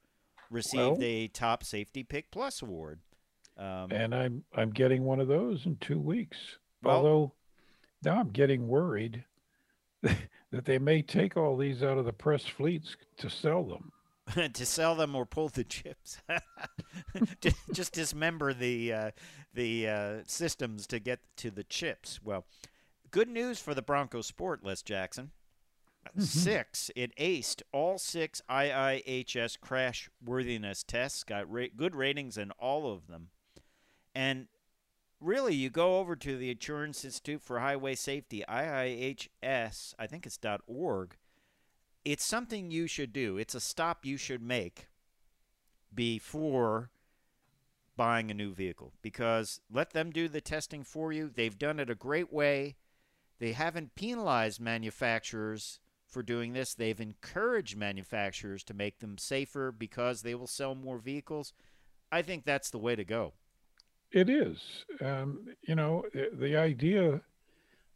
received 0.50 0.98
Well- 1.00 1.04
a 1.04 1.28
top 1.28 1.64
safety 1.64 2.04
pick 2.04 2.32
plus 2.32 2.62
award. 2.62 3.00
Um, 3.58 3.92
and 3.92 4.16
I'm 4.16 4.44
I'm 4.56 4.72
getting 4.72 5.04
one 5.04 5.20
of 5.20 5.28
those 5.28 5.66
in 5.66 5.76
two 5.78 6.00
weeks. 6.00 6.38
Well- 6.82 6.96
Although 6.98 7.34
now 8.04 8.20
I'm 8.20 8.30
getting 8.30 8.68
worried 8.68 9.24
that 10.02 10.66
they 10.66 10.80
may 10.80 11.02
take 11.02 11.38
all 11.38 11.56
these 11.56 11.84
out 11.84 11.98
of 11.98 12.06
the 12.06 12.14
press 12.14 12.46
fleets 12.46 12.96
to 13.18 13.30
sell 13.30 13.64
them. 13.64 13.92
to 14.54 14.66
sell 14.66 14.96
them 14.96 15.16
or 15.16 15.26
pull 15.26 15.50
the 15.50 15.64
chips. 15.64 16.18
Ju- 17.42 17.52
Just 17.74 17.94
dismember 17.94 18.54
the 18.54 18.92
uh, 18.94 19.12
the 19.54 19.88
uh, 19.88 20.14
systems 20.26 20.88
to 20.88 21.00
get 21.00 21.20
to 21.38 21.52
the 21.52 21.64
chips. 21.64 22.20
Well, 22.24 22.46
good 23.12 23.30
news 23.30 23.60
for 23.60 23.74
the 23.74 23.82
Bronco 23.82 24.22
Sport, 24.22 24.64
Les 24.64 24.82
Jackson. 24.82 25.32
Mm-hmm. 26.10 26.22
Six, 26.22 26.92
it 26.96 27.16
aced 27.18 27.62
all 27.72 27.98
six 27.98 28.42
IIHS 28.50 29.60
crash 29.60 30.10
worthiness 30.24 30.84
tests. 30.84 31.24
Got 31.24 31.52
ra- 31.52 31.68
good 31.76 31.96
ratings 31.96 32.38
in 32.38 32.52
all 32.52 32.92
of 32.92 33.08
them, 33.08 33.30
and 34.14 34.48
really, 35.20 35.56
you 35.56 35.70
go 35.70 36.00
over 36.00 36.16
to 36.18 36.38
the 36.38 36.52
Insurance 36.52 37.06
Institute 37.06 37.42
for 37.42 37.60
Highway 37.60 37.96
Safety 37.96 38.44
IIHS. 38.48 39.94
I 39.98 40.08
think 40.08 40.26
it's 40.26 40.40
.org 40.68 41.16
it's 42.06 42.26
something 42.26 42.70
you 42.70 42.88
should 42.88 43.14
do. 43.14 43.38
It's 43.38 43.56
a 43.56 43.60
stop 43.60 44.06
you 44.06 44.18
should 44.18 44.42
make 44.42 44.88
before 45.94 46.90
buying 47.96 48.32
a 48.32 48.34
new 48.34 48.54
vehicle 48.54 48.94
because 49.02 49.62
let 49.72 49.92
them 49.92 50.12
do 50.12 50.28
the 50.28 50.42
testing 50.42 50.84
for 50.84 51.14
you. 51.14 51.30
They've 51.34 51.58
done 51.58 51.80
it 51.80 51.90
a 51.90 51.96
great 51.96 52.34
way. 52.34 52.76
They 53.40 53.54
haven't 53.54 53.96
penalized 53.96 54.60
manufacturers 54.60 55.80
for 56.13 56.24
doing 56.24 56.53
this. 56.53 56.74
They've 56.74 57.00
encouraged 57.01 57.75
manufacturers 57.75 58.63
to 58.65 58.74
make 58.74 59.00
them 59.00 59.17
safer 59.17 59.72
because 59.72 60.22
they 60.22 60.36
will 60.36 60.48
sell 60.48 60.75
more 60.75 61.00
vehicles. 61.00 61.53
I 62.12 62.22
think 62.22 62.46
that's 62.46 62.70
the 62.70 62.77
way 62.77 62.96
to 62.96 63.03
go. 63.03 63.34
It 64.12 64.29
is. 64.29 64.60
Um, 65.01 65.48
you 65.63 65.75
know, 65.75 66.05
the, 66.13 66.29
the 66.32 66.55
idea 66.55 67.20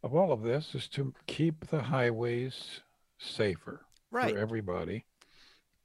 of 0.02 0.14
all 0.14 0.32
of 0.32 0.42
this 0.42 0.74
is 0.74 0.88
to 0.88 1.14
keep 1.26 1.68
the 1.68 1.80
highways 1.82 2.80
safer 3.18 3.86
Right. 4.10 4.34
for 4.34 4.38
everybody. 4.40 5.04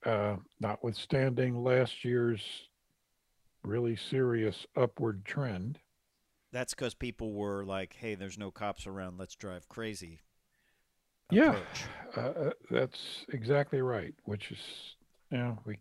Uh, 0.05 0.37
notwithstanding 0.59 1.63
last 1.63 2.03
year's 2.03 2.41
really 3.63 3.95
serious 3.95 4.65
upward 4.75 5.23
trend. 5.23 5.79
That's 6.51 6.73
because 6.73 6.93
people 6.93 7.33
were 7.33 7.63
like, 7.63 7.95
hey, 7.99 8.15
there's 8.15 8.37
no 8.37 8.51
cops 8.51 8.85
around. 8.85 9.17
Let's 9.17 9.35
drive 9.35 9.69
crazy. 9.69 10.19
Yeah, 11.33 11.49
approach. 11.49 11.85
uh, 12.17 12.39
uh, 12.47 12.51
that's 12.69 13.25
exactly 13.29 13.81
right. 13.81 14.13
Which 14.25 14.51
is, 14.51 14.59
you 15.31 15.37
know, 15.37 15.59
we 15.65 15.79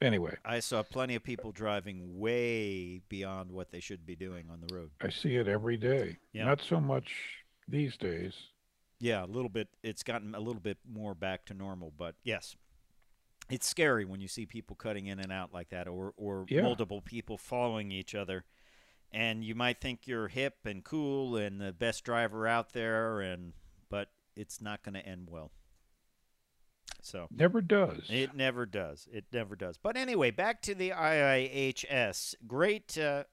anyway, 0.00 0.36
I 0.44 0.60
saw 0.60 0.82
plenty 0.82 1.14
of 1.14 1.22
people 1.22 1.52
driving 1.52 2.18
way 2.18 3.00
beyond 3.08 3.52
what 3.52 3.70
they 3.70 3.80
should 3.80 4.06
be 4.06 4.16
doing 4.16 4.48
on 4.50 4.60
the 4.66 4.74
road. 4.74 4.90
I 5.00 5.10
see 5.10 5.36
it 5.36 5.48
every 5.48 5.76
day. 5.76 6.18
Yeah. 6.32 6.44
Not 6.44 6.60
so 6.62 6.80
much 6.80 7.10
these 7.68 7.96
days. 7.96 8.34
Yeah, 9.00 9.24
a 9.24 9.26
little 9.26 9.48
bit. 9.50 9.68
It's 9.82 10.02
gotten 10.02 10.34
a 10.34 10.40
little 10.40 10.60
bit 10.60 10.78
more 10.90 11.14
back 11.14 11.44
to 11.46 11.54
normal, 11.54 11.92
but 11.96 12.16
yes, 12.24 12.56
it's 13.50 13.66
scary 13.66 14.04
when 14.04 14.20
you 14.20 14.28
see 14.28 14.44
people 14.44 14.74
cutting 14.74 15.06
in 15.06 15.20
and 15.20 15.30
out 15.32 15.52
like 15.54 15.68
that, 15.70 15.86
or 15.86 16.14
or 16.16 16.46
Yeah. 16.48 16.62
multiple 16.62 17.00
people 17.00 17.38
following 17.38 17.92
each 17.92 18.14
other, 18.14 18.44
and 19.12 19.44
you 19.44 19.54
might 19.54 19.80
think 19.80 20.06
you're 20.06 20.28
hip 20.28 20.56
and 20.64 20.82
cool 20.84 21.36
and 21.36 21.60
the 21.60 21.72
best 21.72 22.04
driver 22.04 22.46
out 22.46 22.72
there, 22.72 23.20
and 23.20 23.52
but 23.52 23.57
it's 24.38 24.60
not 24.60 24.82
going 24.82 24.94
to 24.94 25.06
end 25.06 25.28
well. 25.30 25.50
So 27.02 27.28
Never 27.30 27.60
does. 27.60 28.06
it 28.08 28.34
never 28.34 28.66
does. 28.66 29.08
It 29.12 29.26
never 29.32 29.54
does. 29.56 29.78
But 29.82 29.96
anyway, 29.96 30.30
back 30.30 30.62
to 30.62 30.74
the 30.74 30.90
IIHS. 30.90 32.34
Great, 32.46 32.98
uh, 32.98 33.24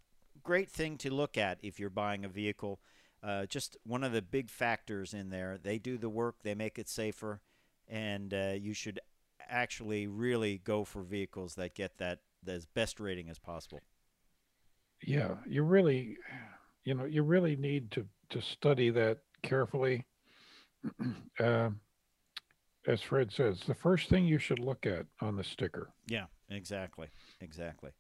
great 0.44 0.70
thing 0.70 0.98
to 1.00 1.14
look 1.14 1.38
at 1.38 1.58
if 1.64 1.80
you're 1.80 1.90
buying 1.90 2.24
a 2.26 2.30
vehicle. 2.30 2.80
Uh, 3.24 3.46
just 3.48 3.76
one 3.84 4.04
of 4.04 4.12
the 4.12 4.22
big 4.22 4.50
factors 4.52 5.14
in 5.14 5.30
there. 5.30 5.58
They 5.62 5.80
do 5.80 5.98
the 5.98 6.10
work. 6.10 6.36
They 6.44 6.54
make 6.54 6.78
it 6.78 6.88
safer, 6.88 7.42
and 7.88 8.34
uh, 8.34 8.54
you 8.60 8.74
should 8.74 9.00
actually 9.50 10.06
really 10.08 10.60
go 10.60 10.84
for 10.84 11.02
vehicles 11.02 11.56
that 11.56 11.74
get 11.74 11.98
that 11.98 12.20
as 12.48 12.66
best 12.68 13.00
rating 13.00 13.30
as 13.30 13.40
possible. 13.40 13.82
yeah, 15.04 15.36
you 15.48 15.64
really, 15.64 16.18
you 16.84 16.94
know, 16.94 17.06
you 17.06 17.24
really 17.24 17.56
need 17.56 17.90
to 17.92 18.06
to 18.30 18.42
study 18.42 18.90
that 18.92 19.20
carefully. 19.42 20.06
um, 21.40 21.80
as 22.88 23.02
Fred 23.02 23.32
says, 23.32 23.62
the 23.68 23.76
first 23.76 24.10
thing 24.10 24.26
you 24.26 24.38
should 24.38 24.60
look 24.60 24.86
at 24.86 25.06
on 25.22 25.36
the 25.36 25.44
sticker. 25.44 25.90
Yeah, 26.08 26.26
exactly, 26.50 27.08
exactly. 27.42 27.92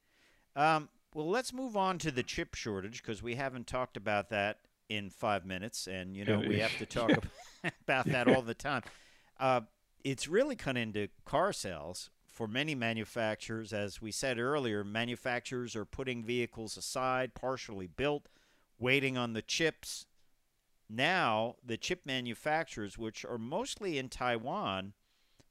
Um, 0.55 0.89
well, 1.13 1.29
let's 1.29 1.53
move 1.53 1.75
on 1.75 1.97
to 1.99 2.11
the 2.11 2.23
chip 2.23 2.55
shortage 2.55 3.01
because 3.01 3.23
we 3.23 3.35
haven't 3.35 3.67
talked 3.67 3.97
about 3.97 4.29
that 4.29 4.59
in 4.89 5.09
five 5.09 5.45
minutes, 5.45 5.87
and 5.87 6.15
you 6.15 6.25
know 6.25 6.39
we 6.39 6.59
have 6.59 6.77
to 6.77 6.85
talk 6.85 7.09
yeah. 7.09 7.69
about 7.83 8.05
that 8.07 8.27
all 8.27 8.41
the 8.41 8.53
time. 8.53 8.83
Uh, 9.39 9.61
it's 10.03 10.27
really 10.27 10.55
cut 10.55 10.77
into 10.77 11.07
car 11.25 11.51
sales 11.51 12.09
for 12.27 12.47
many 12.47 12.75
manufacturers. 12.75 13.73
As 13.73 14.01
we 14.01 14.11
said 14.11 14.37
earlier, 14.37 14.83
manufacturers 14.83 15.75
are 15.75 15.85
putting 15.85 16.23
vehicles 16.23 16.77
aside, 16.77 17.33
partially 17.33 17.87
built, 17.87 18.27
waiting 18.77 19.17
on 19.17 19.33
the 19.33 19.41
chips. 19.41 20.05
Now, 20.89 21.55
the 21.65 21.77
chip 21.77 22.01
manufacturers, 22.05 22.97
which 22.97 23.25
are 23.25 23.37
mostly 23.37 23.97
in 23.97 24.09
Taiwan, 24.09 24.93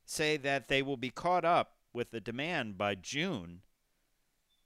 say 0.07 0.37
that 0.37 0.69
they 0.69 0.83
will 0.83 0.97
be 0.97 1.11
caught 1.11 1.45
up 1.45 1.77
with 1.93 2.11
the 2.11 2.21
demand 2.21 2.79
by 2.79 2.95
June, 2.95 3.63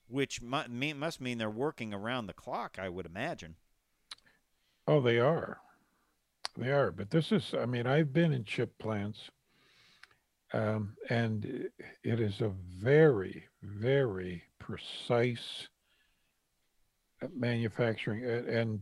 which 0.09 0.43
must 0.43 1.21
mean 1.21 1.39
they're 1.39 1.51
working 1.51 1.95
around 1.95 2.27
the 2.27 2.33
clock, 2.33 2.79
I 2.79 2.89
would 2.89 3.07
imagine. 3.07 3.57
Oh, 4.87 5.01
they 5.01 5.19
are. 5.19 5.59
They 6.57 6.71
are. 6.71 6.91
But 6.91 7.11
this 7.11 7.31
is, 7.31 7.55
I 7.59 7.67
mean, 7.67 7.87
I've 7.87 8.13
been 8.13 8.33
in 8.33 8.45
chip 8.45 8.79
plants, 8.79 9.31
um, 10.53 10.97
and 11.11 11.69
it 12.03 12.21
is 12.21 12.41
a 12.41 12.53
very, 12.79 13.45
very 13.63 14.43
precise 14.59 15.69
uh, 17.23 17.27
manufacturing 17.35 18.25
and 18.25 18.81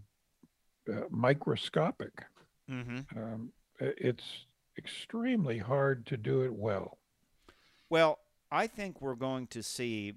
uh, 0.88 1.02
microscopic. 1.10 2.24
Mm-hmm. 2.70 3.18
Um, 3.18 3.52
it's 3.78 4.46
extremely 4.78 5.58
hard 5.58 6.06
to 6.06 6.16
do 6.16 6.42
it 6.42 6.52
well. 6.54 6.98
Well, 7.88 8.18
I 8.50 8.66
think 8.66 9.00
we're 9.00 9.14
going 9.14 9.46
to 9.48 9.62
see. 9.62 10.14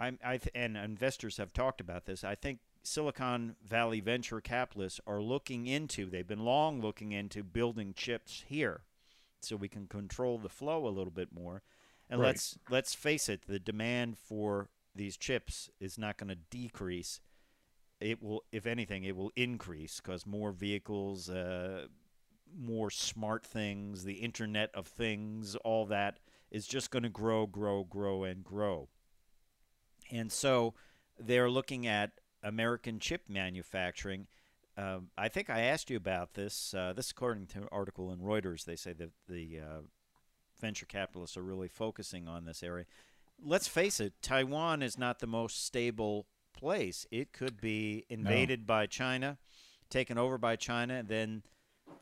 I'm, 0.00 0.18
I 0.24 0.40
and 0.54 0.76
investors 0.76 1.36
have 1.36 1.52
talked 1.52 1.80
about 1.80 2.04
this. 2.06 2.24
I 2.24 2.34
think 2.34 2.58
Silicon 2.82 3.56
Valley 3.66 4.00
venture 4.00 4.40
capitalists 4.40 5.00
are 5.06 5.22
looking 5.22 5.66
into. 5.66 6.10
They've 6.10 6.26
been 6.26 6.44
long 6.44 6.80
looking 6.80 7.12
into 7.12 7.42
building 7.42 7.94
chips 7.96 8.44
here, 8.46 8.82
so 9.40 9.56
we 9.56 9.68
can 9.68 9.86
control 9.86 10.38
the 10.38 10.48
flow 10.48 10.86
a 10.86 10.90
little 10.90 11.12
bit 11.12 11.32
more. 11.32 11.62
And 12.10 12.20
Right. 12.20 12.28
let's 12.28 12.58
let's 12.68 12.94
face 12.94 13.28
it, 13.28 13.42
the 13.46 13.58
demand 13.58 14.18
for 14.18 14.68
these 14.94 15.16
chips 15.16 15.70
is 15.80 15.96
not 15.96 16.18
going 16.18 16.28
to 16.28 16.34
decrease. 16.50 17.20
It 18.04 18.22
will, 18.22 18.44
if 18.52 18.66
anything, 18.66 19.04
it 19.04 19.16
will 19.16 19.32
increase 19.34 19.98
because 19.98 20.26
more 20.26 20.52
vehicles, 20.52 21.30
uh, 21.30 21.86
more 22.54 22.90
smart 22.90 23.46
things, 23.46 24.04
the 24.04 24.16
Internet 24.16 24.70
of 24.74 24.86
Things, 24.86 25.56
all 25.64 25.86
that 25.86 26.18
is 26.50 26.66
just 26.66 26.90
going 26.90 27.04
to 27.04 27.08
grow, 27.08 27.46
grow, 27.46 27.82
grow, 27.82 28.24
and 28.24 28.44
grow. 28.44 28.90
And 30.10 30.30
so 30.30 30.74
they're 31.18 31.48
looking 31.48 31.86
at 31.86 32.10
American 32.42 32.98
chip 32.98 33.22
manufacturing. 33.26 34.26
Um, 34.76 35.08
I 35.16 35.28
think 35.28 35.48
I 35.48 35.62
asked 35.62 35.88
you 35.88 35.96
about 35.96 36.34
this. 36.34 36.74
Uh, 36.74 36.92
this, 36.92 37.10
according 37.10 37.46
to 37.48 37.60
an 37.60 37.68
article 37.72 38.12
in 38.12 38.18
Reuters, 38.18 38.66
they 38.66 38.76
say 38.76 38.92
that 38.92 39.12
the 39.30 39.60
uh, 39.60 39.80
venture 40.60 40.84
capitalists 40.84 41.38
are 41.38 41.42
really 41.42 41.68
focusing 41.68 42.28
on 42.28 42.44
this 42.44 42.62
area. 42.62 42.84
Let's 43.42 43.66
face 43.66 43.98
it, 43.98 44.12
Taiwan 44.20 44.82
is 44.82 44.98
not 44.98 45.20
the 45.20 45.26
most 45.26 45.64
stable 45.64 46.26
place. 46.64 47.06
It 47.10 47.34
could 47.34 47.60
be 47.60 48.06
invaded 48.08 48.66
by 48.66 48.86
China, 48.86 49.36
taken 49.90 50.16
over 50.16 50.38
by 50.38 50.56
China, 50.56 50.94
and 50.94 51.08
then 51.08 51.42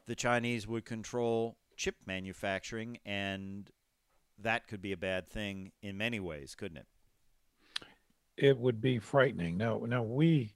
the 0.07 0.15
Chinese 0.15 0.69
would 0.69 0.85
control 0.85 1.57
chip 1.77 1.97
manufacturing, 2.07 2.99
and 3.05 3.69
that 4.39 4.69
could 4.69 4.81
be 4.81 4.93
a 4.93 4.97
bad 4.97 5.29
thing 5.29 5.73
in 5.83 5.99
many 5.99 6.21
ways, 6.21 6.55
couldn't 6.55 6.77
it? 6.77 6.87
It 8.37 8.57
would 8.57 8.81
be 8.81 9.01
frightening. 9.01 9.57
Now, 9.57 9.83
now 9.85 10.05
we 10.05 10.55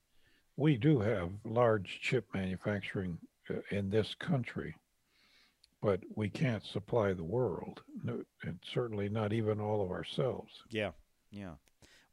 we 0.56 0.76
do 0.76 1.00
have 1.00 1.30
large 1.44 1.98
chip 2.00 2.26
manufacturing 2.32 3.18
uh, 3.50 3.54
in 3.72 3.90
this 3.90 4.14
country, 4.20 4.76
but 5.82 5.98
we 6.14 6.28
can't 6.28 6.64
supply 6.64 7.12
the 7.12 7.24
world, 7.24 7.82
no, 8.04 8.22
and 8.44 8.60
certainly 8.72 9.08
not 9.08 9.32
even 9.32 9.58
all 9.60 9.82
of 9.82 9.90
ourselves. 9.90 10.52
Yeah, 10.70 10.92
yeah. 11.32 11.54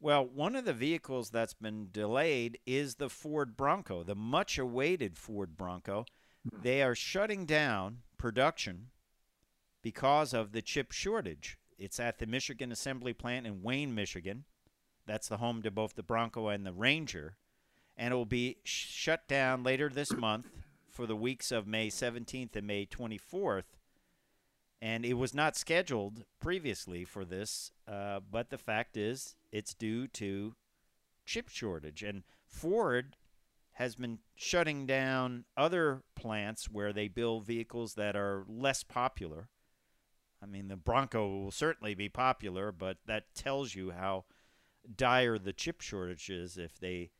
Well, 0.04 0.26
one 0.26 0.54
of 0.54 0.66
the 0.66 0.74
vehicles 0.74 1.30
that's 1.30 1.54
been 1.54 1.88
delayed 1.90 2.58
is 2.66 2.96
the 2.96 3.08
Ford 3.08 3.56
Bronco, 3.56 4.02
the 4.02 4.14
much 4.14 4.58
awaited 4.58 5.16
Ford 5.16 5.56
Bronco. 5.56 6.04
Hmm. 6.46 6.60
They 6.60 6.82
are 6.82 6.94
shutting 6.94 7.46
down 7.46 8.00
production 8.18 8.88
because 9.80 10.34
of 10.34 10.52
the 10.52 10.60
chip 10.60 10.92
shortage. 10.92 11.56
It's 11.78 11.98
at 11.98 12.18
the 12.18 12.26
Michigan 12.26 12.70
Assembly 12.70 13.14
Plant 13.14 13.46
in 13.46 13.62
Wayne, 13.62 13.94
Michigan. 13.94 14.44
That's 15.06 15.26
the 15.26 15.38
home 15.38 15.62
to 15.62 15.70
both 15.70 15.94
the 15.94 16.02
Bronco 16.02 16.48
and 16.48 16.66
the 16.66 16.74
Ranger. 16.74 17.38
And 17.96 18.12
it 18.12 18.14
will 18.14 18.26
be 18.26 18.58
shut 18.62 19.26
down 19.26 19.62
later 19.62 19.88
this 19.88 20.12
month 20.12 20.50
for 20.90 21.06
the 21.06 21.16
weeks 21.16 21.50
of 21.50 21.66
May 21.66 21.88
17th 21.88 22.54
and 22.54 22.66
May 22.66 22.84
24th 22.84 23.72
and 24.84 25.06
it 25.06 25.14
was 25.14 25.32
not 25.32 25.56
scheduled 25.56 26.26
previously 26.40 27.06
for 27.06 27.24
this. 27.24 27.72
Uh, 27.88 28.20
but 28.30 28.50
the 28.50 28.58
fact 28.58 28.98
is, 28.98 29.34
it's 29.50 29.72
due 29.72 30.06
to 30.08 30.54
chip 31.24 31.48
shortage, 31.48 32.02
and 32.02 32.22
Ford 32.46 33.16
has 33.72 33.96
been 33.96 34.18
shutting 34.34 34.84
down 34.84 35.46
other 35.56 36.02
plants 36.14 36.70
where 36.70 36.92
they 36.92 37.08
build 37.08 37.46
vehicles 37.46 37.94
that 37.94 38.14
are 38.14 38.44
less 38.46 38.82
popular. 38.82 39.48
I 40.42 40.46
mean, 40.46 40.68
the 40.68 40.76
Bronco 40.76 41.28
will 41.28 41.50
certainly 41.50 41.94
be 41.94 42.10
popular, 42.10 42.70
but 42.70 42.98
that 43.06 43.34
tells 43.34 43.74
you 43.74 43.92
how 43.92 44.26
dire 44.94 45.38
the 45.38 45.54
chip 45.54 45.80
shortage 45.80 46.28
is 46.28 46.58
if 46.58 46.78
they 46.78 47.10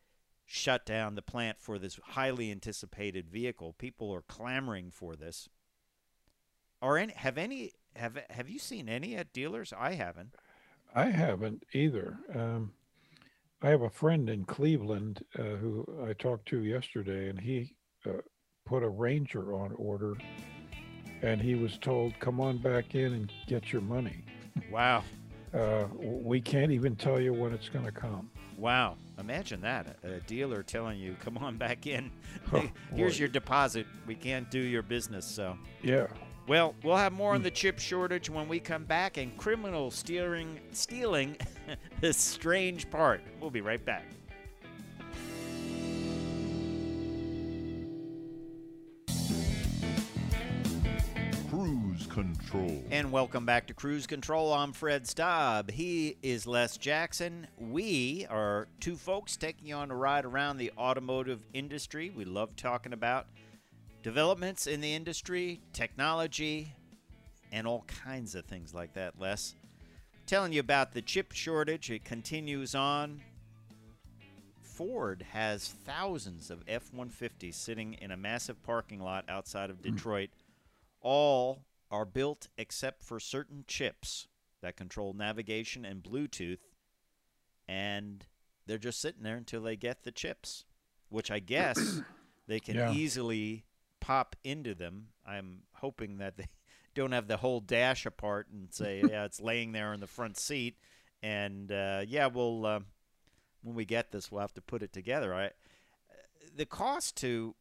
shut 0.44 0.84
down 0.84 1.14
the 1.14 1.22
plant 1.22 1.56
for 1.58 1.78
this 1.78 1.98
highly 2.08 2.50
anticipated 2.50 3.30
vehicle. 3.30 3.72
People 3.72 4.12
are 4.12 4.20
clamoring 4.20 4.90
for 4.90 5.16
this. 5.16 5.48
Are 6.84 6.98
any 6.98 7.14
have 7.14 7.38
any 7.38 7.72
have 7.96 8.18
have 8.28 8.46
you 8.50 8.58
seen 8.58 8.90
any 8.90 9.16
at 9.16 9.32
dealers? 9.32 9.72
I 9.76 9.92
haven't. 9.94 10.34
I 10.94 11.06
haven't 11.06 11.62
either. 11.72 12.18
Um, 12.34 12.72
I 13.62 13.70
have 13.70 13.80
a 13.80 13.88
friend 13.88 14.28
in 14.28 14.44
Cleveland 14.44 15.24
uh, 15.38 15.42
who 15.56 15.86
I 16.06 16.12
talked 16.12 16.46
to 16.48 16.62
yesterday, 16.62 17.30
and 17.30 17.40
he 17.40 17.74
uh, 18.06 18.18
put 18.66 18.82
a 18.82 18.88
Ranger 18.90 19.54
on 19.54 19.72
order, 19.78 20.12
and 21.22 21.40
he 21.40 21.54
was 21.54 21.78
told, 21.78 22.12
"Come 22.20 22.38
on 22.38 22.58
back 22.58 22.94
in 22.94 23.14
and 23.14 23.32
get 23.46 23.72
your 23.72 23.80
money." 23.82 24.22
Wow, 24.70 25.04
Uh, 25.54 25.86
we 25.98 26.38
can't 26.38 26.70
even 26.70 26.96
tell 26.96 27.18
you 27.18 27.32
when 27.32 27.54
it's 27.54 27.70
going 27.70 27.86
to 27.86 27.92
come. 27.92 28.30
wow! 28.58 28.96
Imagine 29.18 29.62
that 29.62 29.96
a 30.04 30.20
dealer 30.26 30.62
telling 30.62 30.98
you, 30.98 31.16
"Come 31.24 31.38
on 31.38 31.56
back 31.56 31.86
in. 31.86 32.10
Oh, 32.52 32.68
Here's 32.94 33.18
your 33.18 33.28
deposit. 33.30 33.86
We 34.06 34.14
can't 34.16 34.50
do 34.50 34.58
your 34.60 34.82
business." 34.82 35.24
So, 35.24 35.56
Yeah. 35.82 36.08
Well, 36.46 36.74
we'll 36.82 36.96
have 36.96 37.12
more 37.12 37.34
on 37.34 37.40
mm. 37.40 37.44
the 37.44 37.50
chip 37.50 37.78
shortage 37.78 38.28
when 38.28 38.48
we 38.48 38.60
come 38.60 38.84
back 38.84 39.16
and 39.16 39.36
criminal 39.38 39.90
stealing 39.90 40.60
stealing 40.72 41.36
this 42.00 42.16
strange 42.16 42.90
part. 42.90 43.22
We'll 43.40 43.50
be 43.50 43.62
right 43.62 43.82
back. 43.82 44.04
Cruise 51.48 52.06
control. 52.08 52.82
And 52.90 53.10
welcome 53.10 53.46
back 53.46 53.68
to 53.68 53.74
Cruise 53.74 54.06
Control. 54.06 54.52
I'm 54.52 54.72
Fred 54.72 55.06
Staub. 55.06 55.70
He 55.70 56.18
is 56.22 56.46
Les 56.46 56.76
Jackson. 56.76 57.46
We 57.56 58.26
are 58.28 58.68
two 58.80 58.96
folks 58.96 59.38
taking 59.38 59.68
you 59.68 59.76
on 59.76 59.90
a 59.90 59.96
ride 59.96 60.26
around 60.26 60.58
the 60.58 60.72
automotive 60.76 61.46
industry. 61.54 62.10
We 62.14 62.26
love 62.26 62.54
talking 62.56 62.92
about 62.92 63.28
developments 64.04 64.66
in 64.66 64.82
the 64.82 64.94
industry, 64.94 65.60
technology, 65.72 66.74
and 67.50 67.66
all 67.66 67.84
kinds 68.04 68.34
of 68.34 68.44
things 68.44 68.74
like 68.74 68.92
that, 68.92 69.18
Les. 69.18 69.54
Telling 70.26 70.52
you 70.52 70.60
about 70.60 70.92
the 70.92 71.02
chip 71.02 71.32
shortage. 71.32 71.90
It 71.90 72.04
continues 72.04 72.74
on. 72.74 73.22
Ford 74.60 75.24
has 75.32 75.68
thousands 75.68 76.50
of 76.50 76.62
F 76.68 76.90
150s 76.94 77.54
sitting 77.54 77.94
in 77.94 78.10
a 78.10 78.16
massive 78.16 78.62
parking 78.62 79.00
lot 79.00 79.24
outside 79.28 79.70
of 79.70 79.78
hmm. 79.78 79.94
Detroit. 79.94 80.30
All 81.00 81.62
are 81.90 82.04
built 82.04 82.48
except 82.58 83.02
for 83.02 83.18
certain 83.18 83.64
chips 83.66 84.28
that 84.60 84.76
control 84.76 85.14
navigation 85.14 85.84
and 85.84 86.02
Bluetooth, 86.02 86.58
and 87.66 88.26
they're 88.66 88.78
just 88.78 89.00
sitting 89.00 89.22
there 89.22 89.36
until 89.36 89.62
they 89.62 89.76
get 89.76 90.02
the 90.02 90.10
chips, 90.12 90.64
which 91.08 91.30
I 91.30 91.38
guess 91.38 92.00
they 92.46 92.60
can 92.60 92.76
Yeah. 92.76 92.92
easily 92.92 93.64
pop 94.06 94.36
into 94.44 94.74
them. 94.74 95.06
I'm 95.26 95.60
hoping 95.76 96.18
that 96.18 96.36
they 96.36 96.46
don't 96.94 97.12
have 97.12 97.26
the 97.26 97.38
whole 97.38 97.60
dash 97.60 98.04
apart 98.06 98.48
and 98.52 98.72
say, 98.72 99.02
yeah, 99.08 99.24
it's 99.24 99.40
laying 99.40 99.72
there 99.72 99.92
in 99.94 100.00
the 100.00 100.06
front 100.06 100.36
seat. 100.36 100.76
And 101.22 101.72
uh, 101.72 102.02
yeah, 102.06 102.26
we'll 102.26 102.66
uh, 102.66 102.80
when 103.62 103.74
we 103.74 103.84
get 103.86 104.12
this, 104.12 104.30
we'll 104.30 104.42
have 104.42 104.52
to 104.54 104.60
put 104.60 104.82
it 104.82 104.92
together. 104.92 105.34
I, 105.34 105.50
the 106.54 106.66
cost 106.66 107.16
to 107.18 107.54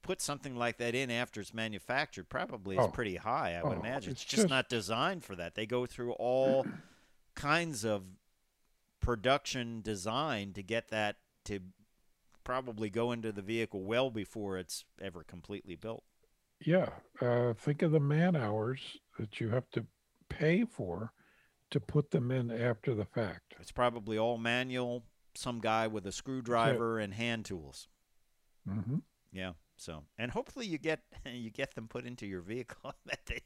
put 0.00 0.20
something 0.22 0.56
like 0.56 0.78
that 0.78 0.94
in 0.94 1.10
after 1.10 1.40
it's 1.40 1.52
manufactured 1.54 2.28
probably 2.28 2.76
is 2.76 2.84
Oh. 2.84 2.88
pretty 2.88 3.16
high. 3.16 3.54
I 3.54 3.62
would 3.62 3.76
Oh, 3.76 3.80
imagine 3.80 4.12
it's, 4.12 4.22
it's 4.22 4.30
just, 4.30 4.42
just- 4.42 4.48
not 4.50 4.68
designed 4.70 5.22
for 5.22 5.36
that. 5.36 5.54
They 5.54 5.66
go 5.66 5.84
through 5.86 6.12
all 6.12 6.66
kinds 7.34 7.84
of 7.84 8.04
production 9.00 9.80
design 9.82 10.52
to 10.54 10.62
get 10.62 10.88
that 10.88 11.16
to 11.44 11.60
probably 12.44 12.90
go 12.90 13.12
into 13.12 13.32
the 13.32 13.42
vehicle 13.42 13.82
well 13.84 14.10
before 14.10 14.58
it's 14.58 14.84
ever 15.00 15.24
completely 15.24 15.76
built. 15.76 16.04
Yeah. 16.60 16.90
Uh, 17.20 17.54
think 17.54 17.82
of 17.82 17.92
the 17.92 18.00
man 18.00 18.36
hours 18.36 18.80
that 19.18 19.40
you 19.40 19.48
have 19.50 19.70
to 19.72 19.86
pay 20.28 20.64
for 20.64 21.12
to 21.70 21.80
put 21.80 22.10
them 22.10 22.30
in 22.30 22.50
after 22.50 22.94
the 22.94 23.04
fact. 23.04 23.54
It's 23.60 23.72
probably 23.72 24.18
all 24.18 24.38
manual, 24.38 25.04
some 25.34 25.60
guy 25.60 25.86
with 25.86 26.06
a 26.06 26.12
screwdriver 26.12 26.98
and 26.98 27.14
hand 27.14 27.44
tools. 27.44 27.88
Mm-hmm. 28.68 28.98
Yeah. 29.32 29.52
So, 29.76 30.04
and 30.18 30.30
hopefully 30.30 30.66
you 30.66 30.78
get 30.78 31.00
you 31.26 31.50
get 31.50 31.74
them 31.74 31.88
put 31.88 32.04
into 32.06 32.26
your 32.26 32.40
vehicle. 32.40 32.94
that 33.06 33.20
they 33.26 33.40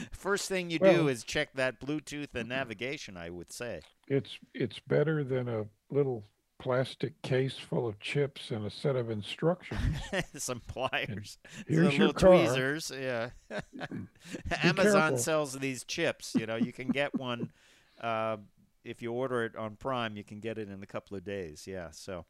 First 0.10 0.48
thing 0.48 0.70
you 0.70 0.78
do 0.78 1.08
is 1.08 1.24
check 1.24 1.54
that 1.54 1.80
Bluetooth 1.80 2.34
and 2.34 2.48
navigation. 2.48 3.16
I 3.16 3.30
would 3.30 3.52
say. 3.52 3.80
It's 4.08 4.38
it's 4.52 4.78
better 4.80 5.24
than 5.24 5.48
a 5.48 5.64
little 5.90 6.26
plastic 6.64 7.20
case 7.22 7.58
full 7.58 7.86
of 7.86 8.00
chips 8.00 8.50
and 8.50 8.64
a 8.66 8.70
set 8.70 8.96
of 8.96 9.10
instructions. 9.10 9.80
Some 10.38 10.60
pliers, 10.66 11.36
some 11.54 11.64
Here's 11.68 11.96
your 11.96 12.08
little 12.08 12.12
car. 12.14 12.30
tweezers. 12.38 12.90
Yeah. 12.90 13.30
Amazon 14.62 14.92
careful. 14.94 15.18
sells 15.18 15.52
these 15.58 15.84
chips. 15.84 16.34
You 16.34 16.46
know, 16.46 16.56
you 16.56 16.72
can 16.72 16.88
get 16.88 17.14
one 17.18 17.52
uh, 18.00 18.38
if 18.84 19.02
you 19.02 19.12
order 19.12 19.44
it 19.44 19.56
on 19.56 19.76
Prime. 19.76 20.16
You 20.16 20.24
can 20.24 20.40
get 20.40 20.56
it 20.58 20.68
in 20.68 20.82
a 20.82 20.86
couple 20.86 21.16
of 21.16 21.24
days. 21.24 21.66
Yeah. 21.66 21.88
So 21.92 22.24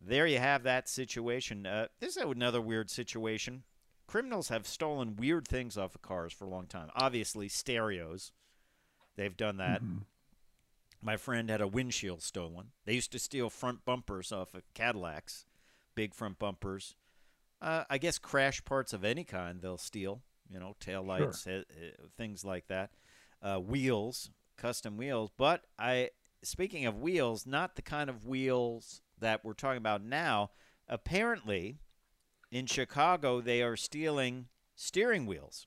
there 0.00 0.26
you 0.26 0.38
have 0.38 0.62
that 0.64 0.88
situation. 0.88 1.66
Uh, 1.66 1.86
this 2.00 2.16
is 2.16 2.22
another 2.22 2.60
weird 2.60 2.90
situation. 2.90 3.62
Criminals 4.06 4.48
have 4.48 4.66
stolen 4.66 5.16
weird 5.16 5.48
things 5.48 5.78
off 5.78 5.94
of 5.94 6.02
cars 6.02 6.32
for 6.34 6.44
a 6.44 6.48
long 6.50 6.66
time. 6.66 6.90
Obviously, 6.94 7.48
stereos. 7.48 8.32
They've 9.16 9.36
done 9.36 9.56
that. 9.56 9.82
Mhm. 9.82 10.02
My 11.02 11.16
friend 11.16 11.50
had 11.50 11.60
a 11.60 11.66
windshield 11.66 12.22
stolen. 12.22 12.68
They 12.84 12.94
used 12.94 13.10
to 13.12 13.18
steal 13.18 13.50
front 13.50 13.84
bumpers 13.84 14.30
off 14.30 14.54
of 14.54 14.62
Cadillacs, 14.72 15.46
big 15.96 16.14
front 16.14 16.38
bumpers. 16.38 16.94
Uh, 17.60 17.84
I 17.90 17.98
guess 17.98 18.18
crash 18.18 18.64
parts 18.64 18.92
of 18.92 19.04
any 19.04 19.24
kind 19.24 19.60
they'll 19.60 19.78
steal. 19.78 20.22
You 20.48 20.60
know, 20.60 20.76
tail 20.78 21.02
lights, 21.02 21.46
uh, 21.46 21.62
uh, 21.70 22.06
things 22.16 22.44
like 22.44 22.68
that. 22.68 22.90
Uh, 23.40 23.56
wheels, 23.56 24.30
custom 24.56 24.96
wheels. 24.96 25.30
But 25.36 25.64
I, 25.78 26.10
speaking 26.42 26.86
of 26.86 27.00
wheels, 27.00 27.46
not 27.46 27.74
the 27.74 27.82
kind 27.82 28.08
of 28.08 28.26
wheels 28.26 29.00
that 29.18 29.44
we're 29.44 29.54
talking 29.54 29.78
about 29.78 30.04
now. 30.04 30.50
Apparently, 30.88 31.78
in 32.50 32.66
Chicago, 32.66 33.40
they 33.40 33.62
are 33.62 33.76
stealing 33.76 34.46
steering 34.74 35.26
wheels, 35.26 35.66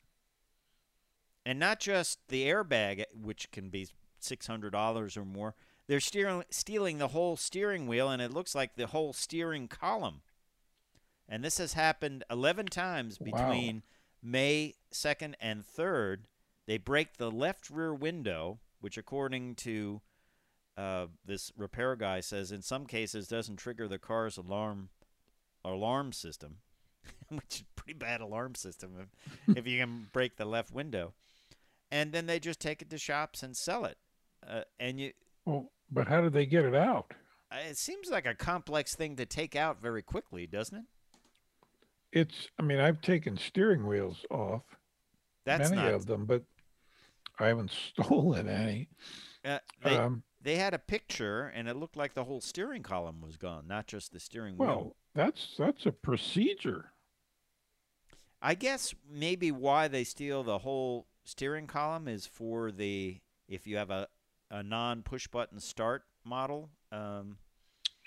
and 1.45 1.57
not 1.57 1.79
just 1.79 2.19
the 2.27 2.45
airbag, 2.45 3.05
which 3.13 3.49
can 3.51 3.69
be 3.69 3.87
six 4.25 4.47
hundred 4.47 4.71
dollars 4.71 5.15
or 5.15 5.23
more. 5.25 5.55
They're 5.87 5.99
steering, 5.99 6.43
stealing 6.49 6.97
the 6.97 7.09
whole 7.09 7.37
steering 7.37 7.87
wheel, 7.87 8.09
and 8.09 8.21
it 8.21 8.33
looks 8.33 8.55
like 8.55 8.75
the 8.75 8.87
whole 8.87 9.13
steering 9.13 9.67
column. 9.67 10.21
And 11.29 11.43
this 11.43 11.57
has 11.59 11.73
happened 11.73 12.23
eleven 12.29 12.65
times 12.65 13.19
Wow. 13.19 13.25
between 13.25 13.83
May 14.21 14.73
second 14.91 15.37
and 15.39 15.65
third. 15.65 16.27
They 16.67 16.77
break 16.77 17.17
the 17.17 17.29
left 17.31 17.69
rear 17.69 17.93
window, 17.93 18.59
which, 18.81 18.97
according 18.97 19.55
to 19.55 20.01
uh, 20.75 21.07
this 21.23 21.51
repair 21.55 21.95
guy, 21.95 22.19
says 22.19 22.51
in 22.51 22.61
some 22.63 22.85
cases 22.87 23.27
doesn't 23.27 23.57
trigger 23.57 23.87
the 23.87 23.99
car's 23.99 24.37
alarm 24.37 24.89
alarm 25.63 26.11
system, 26.11 26.57
which 27.29 27.55
is 27.57 27.61
a 27.61 27.81
pretty 27.81 27.97
bad 27.97 28.21
alarm 28.21 28.55
system 28.55 28.93
if, 29.47 29.57
if 29.57 29.67
you 29.67 29.79
can 29.79 30.07
break 30.11 30.37
the 30.37 30.45
left 30.45 30.71
window. 30.71 31.13
And 31.91 32.11
then 32.11 32.25
they 32.25 32.39
just 32.39 32.59
take 32.59 32.81
it 32.81 32.89
to 32.89 32.97
shops 32.97 33.43
and 33.43 33.55
sell 33.55 33.85
it. 33.85 33.97
Uh, 34.47 34.61
and 34.79 34.99
you, 34.99 35.11
Well, 35.45 35.71
but 35.91 36.07
how 36.07 36.21
did 36.21 36.33
they 36.33 36.45
get 36.45 36.65
it 36.65 36.75
out? 36.75 37.11
uh, 37.51 37.57
it 37.69 37.77
seems 37.77 38.09
like 38.09 38.25
a 38.25 38.35
complex 38.35 38.95
thing 38.95 39.15
to 39.17 39.25
take 39.25 39.55
out 39.55 39.81
very 39.81 40.01
quickly, 40.01 40.47
doesn't 40.47 40.77
it? 40.77 40.85
It's. 42.11 42.49
I 42.59 42.63
mean, 42.63 42.79
I've 42.79 43.01
taken 43.01 43.37
steering 43.37 43.85
wheels 43.87 44.25
off, 44.31 44.63
That's 45.45 45.69
many 45.69 45.81
not. 45.81 45.93
of 45.93 46.05
them, 46.05 46.25
but 46.25 46.43
I 47.39 47.47
haven't 47.47 47.71
stolen 47.89 48.47
any. 48.47 48.87
Uh, 49.43 49.59
they, 49.83 49.97
um, 49.97 50.23
they 50.41 50.55
had 50.55 50.73
a 50.73 50.79
picture, 50.79 51.47
and 51.53 51.67
it 51.67 51.75
looked 51.75 51.97
like 51.97 52.13
the 52.13 52.23
whole 52.23 52.41
steering 52.41 52.83
column 52.83 53.21
was 53.21 53.35
gone, 53.37 53.67
not 53.67 53.87
just 53.87 54.13
the 54.13 54.19
steering 54.19 54.57
wheel. 54.57 54.67
well, 54.67 54.95
that's 55.13 55.55
that's 55.57 55.85
a 55.85 55.91
procedure. 55.91 56.91
I 58.41 58.53
guess 58.53 58.93
maybe 59.09 59.51
why 59.51 59.87
they 59.87 60.03
steal 60.03 60.43
the 60.43 60.59
whole 60.59 61.07
steering 61.23 61.67
column 61.67 62.07
is 62.07 62.25
for 62.27 62.71
the 62.71 63.19
if 63.49 63.65
you 63.67 63.77
have 63.77 63.89
a, 63.89 64.07
a 64.51 64.63
non 64.63 65.01
push 65.03 65.27
button 65.27 65.59
start 65.59 66.03
model. 66.23 66.69
Um, 66.91 67.37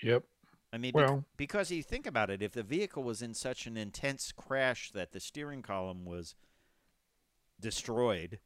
Yep. 0.01 0.23
I 0.71 0.77
mean, 0.77 0.93
bec- 0.93 1.07
Well- 1.09 1.25
because 1.35 1.71
you 1.71 1.83
think 1.83 2.05
about 2.07 2.29
it, 2.29 2.41
if 2.41 2.53
the 2.53 2.63
vehicle 2.63 3.03
was 3.03 3.21
in 3.21 3.33
such 3.33 3.65
an 3.67 3.75
intense 3.75 4.31
crash 4.31 4.91
that 4.91 5.11
the 5.11 5.19
steering 5.19 5.61
column 5.61 6.05
was 6.05 6.35
destroyed 7.59 8.39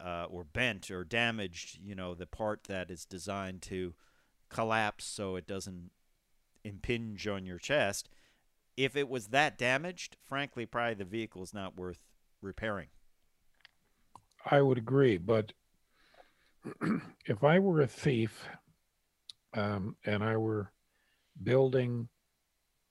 uh, 0.00 0.26
or 0.30 0.44
bent 0.44 0.90
or 0.90 1.04
damaged, 1.04 1.78
you 1.82 1.94
know, 1.94 2.14
the 2.14 2.26
part 2.26 2.64
that 2.64 2.90
is 2.90 3.04
designed 3.04 3.62
to 3.62 3.94
collapse 4.48 5.04
so 5.04 5.34
it 5.36 5.46
doesn't 5.46 5.90
impinge 6.62 7.26
on 7.26 7.44
your 7.44 7.58
chest. 7.58 8.08
If 8.76 8.94
it 8.94 9.08
was 9.08 9.28
that 9.28 9.58
damaged, 9.58 10.16
frankly, 10.22 10.66
probably 10.66 10.94
the 10.94 11.04
vehicle 11.04 11.42
is 11.42 11.52
not 11.52 11.76
worth 11.76 11.98
repairing. 12.40 12.88
I 14.48 14.62
would 14.62 14.78
agree, 14.78 15.18
but 15.18 15.52
if 17.26 17.44
I 17.44 17.58
were 17.58 17.82
a 17.82 17.86
thief 17.86 18.48
um, 19.54 19.96
and 20.04 20.22
I 20.22 20.36
were 20.36 20.72
building, 21.42 22.08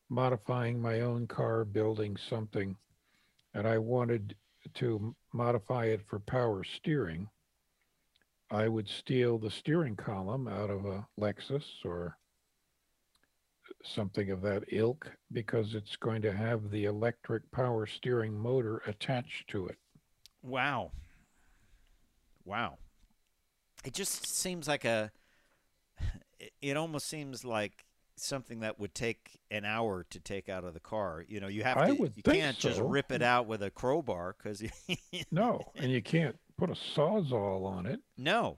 modifying 0.09 0.81
my 0.81 1.01
own 1.01 1.27
car, 1.27 1.65
building 1.65 2.17
something, 2.17 2.75
and 3.53 3.67
I 3.67 3.77
wanted 3.77 4.35
to 4.75 5.15
modify 5.33 5.85
it 5.85 6.01
for 6.07 6.19
power 6.19 6.63
steering, 6.63 7.29
I 8.49 8.67
would 8.67 8.87
steal 8.87 9.37
the 9.37 9.51
steering 9.51 9.95
column 9.95 10.47
out 10.47 10.69
of 10.69 10.85
a 10.85 11.05
Lexus 11.19 11.65
or 11.83 12.17
something 13.83 14.31
of 14.31 14.41
that 14.41 14.63
ilk 14.71 15.11
because 15.33 15.75
it's 15.75 15.97
going 15.97 16.21
to 16.21 16.31
have 16.31 16.71
the 16.71 16.85
electric 16.85 17.49
power 17.51 17.85
steering 17.85 18.37
motor 18.37 18.81
attached 18.87 19.49
to 19.49 19.67
it. 19.67 19.77
Wow. 20.41 20.91
Wow. 22.45 22.77
It 23.85 23.93
just 23.93 24.25
seems 24.27 24.67
like 24.67 24.85
a. 24.85 25.11
it- 26.61 26.77
almost 26.77 27.07
seems 27.07 27.43
like 27.45 27.85
something 28.15 28.61
that 28.61 28.79
would 28.79 28.95
take 28.95 29.39
an 29.51 29.63
hour 29.63 30.03
to 30.09 30.19
take 30.19 30.49
out 30.49 30.63
of 30.63 30.73
the 30.73 30.79
car. 30.79 31.23
You 31.27 31.39
know, 31.39 31.47
you 31.47 31.63
have 31.63 31.77
I 31.77 31.95
to. 31.95 32.11
you 32.15 32.23
can't 32.23 32.57
just 32.57 32.81
rip 32.81 33.11
it 33.11 33.21
out 33.21 33.47
with 33.47 33.61
a 33.63 33.69
crowbar 33.69 34.35
because. 34.37 34.63
No, 35.31 35.61
and 35.75 35.91
you 35.91 36.01
can't 36.01 36.35
put 36.57 36.69
a 36.69 36.73
sawzall 36.73 37.65
on 37.65 37.85
it. 37.85 37.99
no, 38.17 38.57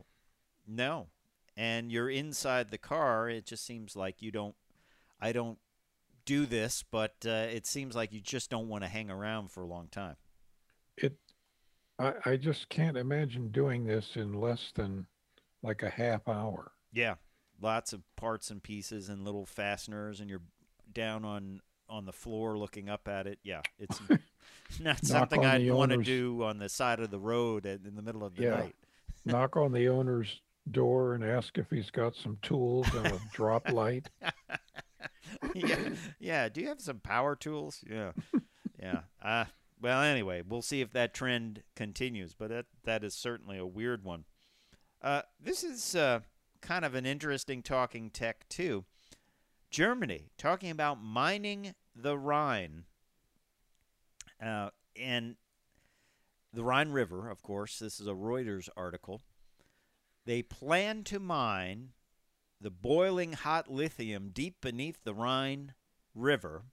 no, 0.67 1.07
and 1.57 1.91
you're 1.91 2.09
inside 2.09 2.69
the 2.71 2.77
car. 2.77 3.29
It 3.29 3.45
just 3.45 3.65
seems 3.65 3.95
like 3.95 4.21
you 4.21 4.31
don't. 4.31 4.55
I 5.21 5.31
don't 5.33 5.57
do 6.25 6.45
this, 6.45 6.83
but 6.89 7.15
uh, 7.25 7.47
it 7.51 7.65
seems 7.67 7.95
like 7.95 8.13
you 8.13 8.21
just 8.21 8.49
don't 8.49 8.67
want 8.69 8.83
to 8.83 8.87
hang 8.89 9.09
around 9.09 9.51
for 9.51 9.61
a 9.63 9.67
long 9.67 9.87
time. 9.89 10.15
it 10.97 11.15
I, 11.99 12.13
I 12.25 12.37
just 12.37 12.69
can't 12.69 12.97
imagine 12.97 13.49
doing 13.49 13.85
this 13.85 14.15
in 14.15 14.33
less 14.33 14.71
than 14.73 15.05
like 15.61 15.83
a 15.83 15.89
half 15.89 16.27
hour. 16.27 16.71
Yeah, 16.93 17.15
lots 17.61 17.93
of 17.93 18.01
parts 18.15 18.49
and 18.49 18.63
pieces 18.63 19.09
and 19.09 19.25
little 19.25 19.45
fasteners, 19.45 20.19
and 20.19 20.29
you're 20.29 20.41
down 20.93 21.25
on 21.25 21.61
on 21.87 22.05
the 22.05 22.13
floor 22.13 22.57
looking 22.57 22.87
up 22.89 23.07
at 23.07 23.27
it. 23.27 23.39
Yeah, 23.43 23.61
it's 23.79 23.99
not 24.79 25.03
something 25.05 25.43
I'd 25.43 25.69
want 25.71 25.91
to 25.91 25.97
do 25.97 26.43
on 26.43 26.59
the 26.59 26.69
side 26.69 26.99
of 26.99 27.09
the 27.11 27.19
road 27.19 27.65
in 27.65 27.95
the 27.95 28.01
middle 28.01 28.23
of 28.23 28.35
the 28.35 28.43
Yeah. 28.43 28.49
night. 28.51 28.75
Knock 29.25 29.57
on 29.57 29.71
the 29.73 29.89
owner's 29.89 30.41
door 30.71 31.13
and 31.15 31.23
ask 31.23 31.57
if 31.57 31.69
he's 31.69 31.89
got 31.91 32.15
some 32.15 32.37
tools 32.41 32.87
and 32.93 33.07
a 33.07 33.19
drop 33.33 33.69
light. 33.69 34.07
yeah, 35.55 35.89
yeah. 36.19 36.49
Do 36.49 36.61
you 36.61 36.67
have 36.67 36.79
some 36.81 36.99
power 36.99 37.35
tools? 37.35 37.83
Yeah, 37.89 38.11
yeah. 38.79 39.01
Uh, 39.21 39.45
well, 39.81 40.01
anyway, 40.01 40.43
we'll 40.47 40.61
see 40.61 40.81
if 40.81 40.91
that 40.91 41.13
trend 41.13 41.63
continues, 41.75 42.33
but 42.33 42.49
that 42.49 42.65
that 42.83 43.03
is 43.03 43.13
certainly 43.13 43.57
a 43.57 43.65
weird 43.65 44.03
one. 44.03 44.25
Uh, 45.01 45.21
this 45.39 45.63
is 45.63 45.95
uh, 45.95 46.19
kind 46.61 46.83
of 46.83 46.95
an 46.95 47.05
interesting 47.05 47.63
talking 47.63 48.09
tech 48.09 48.47
too. 48.49 48.85
Germany 49.69 50.31
talking 50.37 50.71
about 50.71 51.01
mining 51.01 51.73
the 51.95 52.17
Rhine, 52.17 52.85
uh, 54.43 54.69
and 54.99 55.35
the 56.53 56.63
Rhine 56.63 56.89
River, 56.91 57.29
of 57.29 57.41
course. 57.41 57.79
This 57.79 57.99
is 57.99 58.07
a 58.07 58.13
Reuters 58.13 58.69
article. 58.75 59.21
They 60.25 60.41
plan 60.41 61.03
to 61.05 61.19
mine 61.19 61.89
the 62.59 62.71
boiling 62.71 63.33
hot 63.33 63.71
lithium 63.71 64.31
deep 64.33 64.57
beneath 64.61 65.03
the 65.03 65.13
Rhine 65.13 65.73
River. 66.13 66.63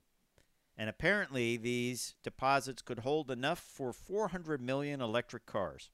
And 0.79 0.91
apparently, 0.91 1.57
these 1.57 2.15
deposits 2.23 2.83
could 2.83 2.99
hold 3.01 3.31
enough 3.31 3.59
for 3.59 3.93
400 3.93 4.61
million 4.61 5.01
electric 5.01 5.47
cars. 5.47 5.91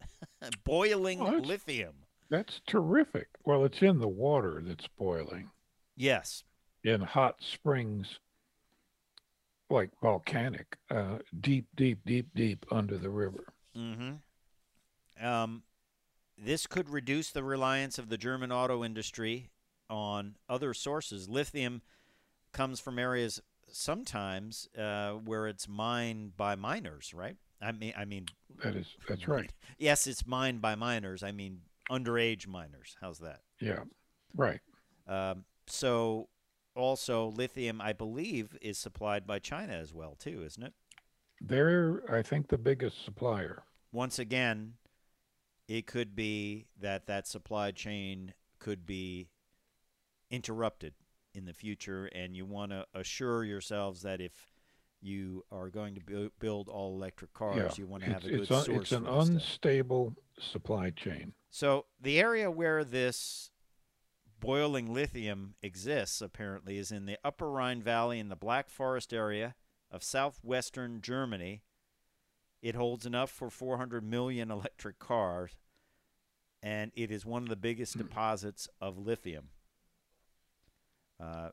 boiling 0.64 1.20
lithium. 1.42 1.94
That's 2.28 2.60
terrific. 2.66 3.28
Well, 3.44 3.64
it's 3.64 3.82
in 3.82 3.98
the 4.00 4.08
water 4.08 4.62
that's 4.64 4.88
boiling 4.98 5.50
Yes. 5.96 6.44
in 6.84 7.00
hot 7.00 7.36
springs, 7.40 8.18
like 9.68 9.90
volcanic, 10.00 10.76
uh, 10.90 11.18
deep, 11.40 11.66
deep, 11.76 12.00
deep, 12.06 12.28
deep 12.34 12.64
under 12.70 12.98
the 12.98 13.10
river. 13.10 13.52
Mm-hmm. 13.76 15.24
Um, 15.24 15.62
this 16.38 16.66
could 16.66 16.88
reduce 16.88 17.30
the 17.30 17.44
reliance 17.44 17.98
of 17.98 18.08
the 18.08 18.16
German 18.16 18.50
auto 18.50 18.82
industry 18.84 19.50
on 19.88 20.36
other 20.48 20.72
sources. 20.72 21.28
Lithium 21.28 21.82
comes 22.52 22.80
from 22.80 22.98
areas 22.98 23.40
sometimes 23.72 24.68
uh, 24.78 25.12
where 25.12 25.46
it's 25.46 25.68
mined 25.68 26.36
by 26.36 26.54
miners, 26.54 27.12
right? 27.14 27.36
I 27.62 27.72
mean, 27.72 27.92
I 27.96 28.04
mean, 28.04 28.26
That 28.62 28.74
is, 28.76 28.96
that's 29.08 29.28
right. 29.28 29.52
yes, 29.78 30.06
it's 30.06 30.26
mined 30.26 30.60
by 30.62 30.74
miners. 30.74 31.22
I 31.22 31.32
mean, 31.32 31.60
underage 31.90 32.46
miners. 32.46 32.96
How's 33.00 33.18
that? 33.18 33.40
Yeah, 33.60 33.80
right. 34.34 34.60
Um, 35.06 35.44
so, 35.66 36.28
also 36.74 37.26
lithium, 37.28 37.80
I 37.80 37.92
believe, 37.92 38.56
is 38.62 38.78
supplied 38.78 39.26
by 39.26 39.38
China 39.40 39.72
as 39.74 39.92
well, 39.92 40.14
too, 40.18 40.42
isn't 40.44 40.62
it? 40.62 40.72
They're, 41.40 42.02
I 42.10 42.22
think, 42.22 42.48
the 42.48 42.58
biggest 42.58 43.04
supplier. 43.04 43.62
once 43.92 44.18
again, 44.18 44.74
it 45.68 45.86
could 45.86 46.14
be 46.16 46.66
that 46.80 47.06
that 47.06 47.26
supply 47.26 47.70
chain 47.72 48.34
could 48.58 48.86
be 48.86 49.28
interrupted 50.30 50.94
in 51.34 51.44
the 51.44 51.52
future, 51.52 52.06
and 52.06 52.36
you 52.36 52.44
want 52.44 52.72
to 52.72 52.84
assure 52.94 53.44
yourselves 53.44 54.02
that 54.02 54.20
if 54.20 54.32
you 55.00 55.44
are 55.50 55.68
going 55.68 55.94
to 55.94 56.00
bu- 56.00 56.30
build 56.38 56.68
all 56.68 56.94
electric 56.94 57.32
cars, 57.32 57.56
yeah, 57.56 57.70
you 57.76 57.86
want 57.86 58.02
to 58.04 58.10
have 58.10 58.24
it's, 58.24 58.26
a 58.26 58.30
good 58.30 58.40
it's, 58.40 58.50
un- 58.50 58.64
source 58.64 58.78
it's 58.80 58.92
an 58.92 59.04
this 59.04 59.12
stuff. 59.12 59.28
unstable 59.28 60.14
supply 60.38 60.90
chain. 60.90 61.32
So 61.50 61.86
the 62.00 62.20
area 62.20 62.50
where 62.50 62.84
this 62.84 63.50
boiling 64.40 64.92
lithium 64.92 65.54
exists 65.62 66.20
apparently 66.20 66.78
is 66.78 66.90
in 66.90 67.06
the 67.06 67.18
Upper 67.24 67.50
Rhine 67.50 67.82
Valley 67.82 68.18
in 68.18 68.28
the 68.28 68.36
Black 68.36 68.68
Forest 68.70 69.12
area 69.12 69.54
of 69.90 70.02
southwestern 70.02 71.00
Germany. 71.00 71.62
It 72.62 72.74
holds 72.74 73.06
enough 73.06 73.30
for 73.30 73.50
400 73.50 74.04
million 74.04 74.50
electric 74.50 74.98
cars, 74.98 75.52
and 76.62 76.92
it 76.94 77.10
is 77.10 77.24
one 77.24 77.42
of 77.42 77.48
the 77.48 77.56
biggest 77.56 77.94
hmm. 77.94 78.00
deposits 78.00 78.68
of 78.80 78.98
lithium. 78.98 79.48
Uh, 81.20 81.50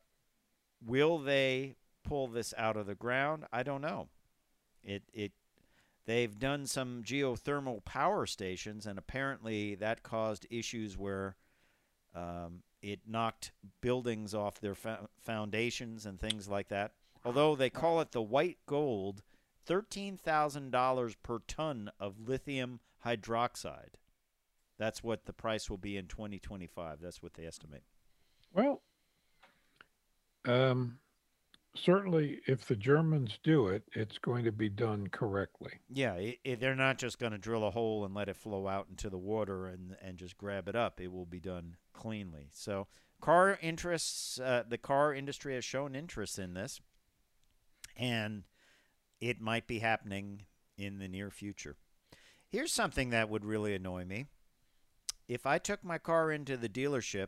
will 0.86 1.18
they 1.20 1.76
pull 2.04 2.28
this 2.28 2.54
out 2.58 2.78
of 2.78 2.86
the 2.86 2.96
ground? 2.96 3.46
I 3.52 3.64
don't 3.64 3.82
know. 3.82 4.08
It 4.84 5.04
it 5.14 5.34
they've 6.06 6.38
done 6.38 6.66
some 6.66 7.04
geothermal 7.04 7.84
power 7.84 8.26
stations, 8.26 8.86
and 8.86 8.98
apparently 8.98 9.76
that 9.76 10.04
caused 10.04 10.48
issues 10.50 10.98
where 10.98 11.36
um, 12.16 12.64
it 12.82 13.02
knocked 13.08 13.52
buildings 13.82 14.34
off 14.34 14.60
their 14.60 14.76
fo- 14.76 15.10
foundations 15.20 16.06
and 16.06 16.20
things 16.20 16.48
like 16.48 16.70
that. 16.70 16.94
Although 17.26 17.56
they 17.56 17.70
call 17.70 18.00
it 18.00 18.12
the 18.12 18.22
white 18.22 18.58
gold, 18.66 19.24
thirteen 19.66 20.18
thousand 20.18 20.72
dollars 20.72 21.16
per 21.16 21.40
ton 21.40 21.92
of 22.00 22.28
lithium 22.28 22.80
hydroxide. 23.06 23.96
That's 24.80 25.04
what 25.04 25.26
the 25.26 25.34
price 25.34 25.70
will 25.70 25.78
be 25.78 25.98
in 25.98 26.06
2025. 26.06 27.00
That's 27.02 27.24
what 27.24 27.34
they 27.34 27.46
estimate. 27.46 27.82
Well, 28.54 28.84
um, 30.48 31.00
certainly, 31.76 32.40
if 32.48 32.68
the 32.68 32.76
Germans 32.76 33.38
do 33.44 33.68
it, 33.68 33.84
it's 33.94 34.18
going 34.18 34.44
to 34.46 34.52
be 34.52 34.70
done 34.70 35.08
correctly. 35.08 35.74
Yeah, 35.90 36.16
it, 36.16 36.40
it, 36.44 36.60
they're 36.60 36.76
not 36.76 36.98
just 36.98 37.20
going 37.20 37.34
to 37.34 37.38
drill 37.38 37.68
a 37.68 37.72
hole 37.72 38.06
and 38.06 38.14
let 38.14 38.30
it 38.30 38.38
flow 38.38 38.68
out 38.68 38.88
into 38.90 39.10
the 39.10 39.18
water 39.18 39.68
and 39.68 39.96
and 40.02 40.18
just 40.18 40.38
grab 40.38 40.68
it 40.68 40.76
up. 40.76 41.00
It 41.00 41.12
will 41.12 41.26
be 41.26 41.40
done 41.40 41.76
cleanly. 41.94 42.50
So, 42.54 42.88
car 43.22 43.60
interests, 43.62 44.40
uh, 44.40 44.64
the 44.68 44.78
car 44.78 45.14
industry 45.14 45.54
has 45.56 45.66
shown 45.66 45.96
interest 45.96 46.40
in 46.40 46.54
this, 46.54 46.80
and 47.96 48.44
it 49.20 49.42
might 49.42 49.68
be 49.68 49.80
happening 49.80 50.44
in 50.78 51.00
the 51.00 51.08
near 51.08 51.30
future. 51.30 51.76
Here's 52.48 52.72
something 52.72 53.10
that 53.10 53.30
would 53.30 53.44
really 53.44 53.76
annoy 53.76 54.06
me. 54.06 54.28
If 55.28 55.46
I 55.46 55.58
took 55.58 55.84
my 55.84 55.98
car 55.98 56.32
into 56.32 56.56
the 56.56 56.70
dealership 56.70 57.28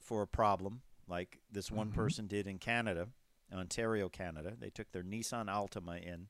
for 0.00 0.22
a 0.22 0.26
problem, 0.26 0.80
like 1.08 1.40
this 1.50 1.70
one 1.70 1.90
Mhm. 1.90 1.94
person 1.94 2.26
did 2.26 2.46
in 2.46 2.58
Canada, 2.58 3.08
Ontario, 3.52 4.08
Canada, 4.08 4.56
they 4.58 4.70
took 4.70 4.92
their 4.92 5.02
Nissan 5.02 5.46
Altima 5.46 6.02
in 6.02 6.28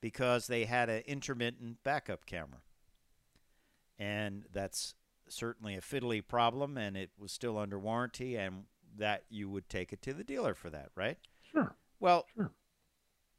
because 0.00 0.46
they 0.46 0.64
had 0.64 0.88
an 0.88 1.02
intermittent 1.02 1.82
backup 1.82 2.26
camera. 2.26 2.62
And 3.98 4.44
that's 4.52 4.94
certainly 5.28 5.74
a 5.74 5.80
fiddly 5.80 6.26
problem, 6.26 6.76
and 6.76 6.96
it 6.96 7.10
was 7.18 7.32
still 7.32 7.58
under 7.58 7.78
warranty, 7.78 8.36
and 8.36 8.66
that 8.96 9.24
you 9.28 9.48
would 9.48 9.68
take 9.68 9.92
it 9.92 10.02
to 10.02 10.14
the 10.14 10.24
dealer 10.24 10.54
for 10.54 10.70
that, 10.70 10.90
right? 10.94 11.18
Sure. 11.42 11.76
Well, 11.98 12.26
Sure. 12.34 12.52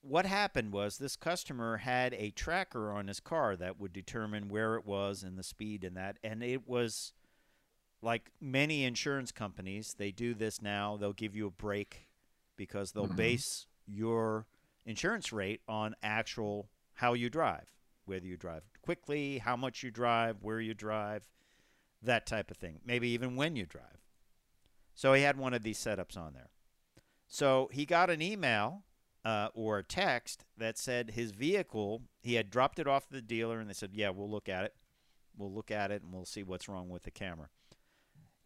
what 0.01 0.25
happened 0.25 0.73
was 0.73 0.97
this 0.97 1.15
customer 1.15 1.77
had 1.77 2.13
a 2.15 2.31
tracker 2.31 2.91
on 2.91 3.07
his 3.07 3.19
car 3.19 3.55
that 3.55 3.77
would 3.79 3.93
determine 3.93 4.49
where 4.49 4.75
it 4.75 4.85
was 4.85 5.23
and 5.23 5.37
the 5.37 5.43
speed 5.43 5.83
and 5.83 5.95
that, 5.97 6.17
and 6.23 6.43
it 6.43 6.67
was 6.67 7.13
like 8.01 8.31
many 8.39 8.83
insurance 8.83 9.31
companies, 9.31 9.95
they 9.97 10.11
do 10.11 10.33
this 10.33 10.61
now. 10.61 10.97
They'll 10.97 11.13
give 11.13 11.35
you 11.35 11.47
a 11.47 11.51
break 11.51 12.07
because 12.55 12.91
they'll 12.91 13.07
Mhm. 13.07 13.15
base 13.15 13.67
your 13.85 14.47
insurance 14.85 15.31
rate 15.31 15.61
on 15.67 15.95
actual 16.01 16.69
how 16.93 17.13
you 17.13 17.29
drive, 17.29 17.73
whether 18.05 18.25
you 18.25 18.37
drive 18.37 18.63
quickly, 18.81 19.39
how 19.39 19.55
much 19.55 19.83
you 19.83 19.91
drive, 19.91 20.41
where 20.43 20.61
you 20.61 20.73
drive, 20.73 21.27
that 22.01 22.25
type 22.25 22.51
of 22.51 22.57
thing. 22.57 22.79
Maybe 22.85 23.09
even 23.09 23.35
when 23.35 23.55
you 23.55 23.65
drive. 23.65 24.01
So 24.93 25.13
he 25.13 25.21
had 25.23 25.37
one 25.37 25.53
of 25.53 25.63
these 25.63 25.77
setups 25.79 26.15
on 26.17 26.33
there. 26.33 26.49
So 27.27 27.69
he 27.73 27.85
got 27.85 28.09
an 28.09 28.21
email 28.21 28.83
uh, 29.25 29.49
or 29.53 29.79
a 29.79 29.83
text 29.83 30.45
that 30.55 30.77
said 30.77 31.11
his 31.11 31.31
vehicle, 31.31 32.03
he 32.21 32.35
had 32.35 32.49
dropped 32.49 32.79
it 32.79 32.87
off 32.87 33.09
the 33.09 33.21
dealer 33.21 33.59
and 33.59 33.69
they 33.69 33.73
said, 33.73 33.93
Yeah, 33.93 34.09
we'll 34.09 34.29
look 34.29 34.47
at 34.47 34.63
it. 34.63 34.75
We'll 35.35 35.51
look 35.51 35.69
at 35.69 35.91
it 35.91 36.01
and 36.01 36.13
we'll 36.13 36.25
see 36.25 36.43
what's 36.43 36.69
wrong 36.69 36.87
with 36.89 37.03
the 37.03 37.11
camera. 37.11 37.49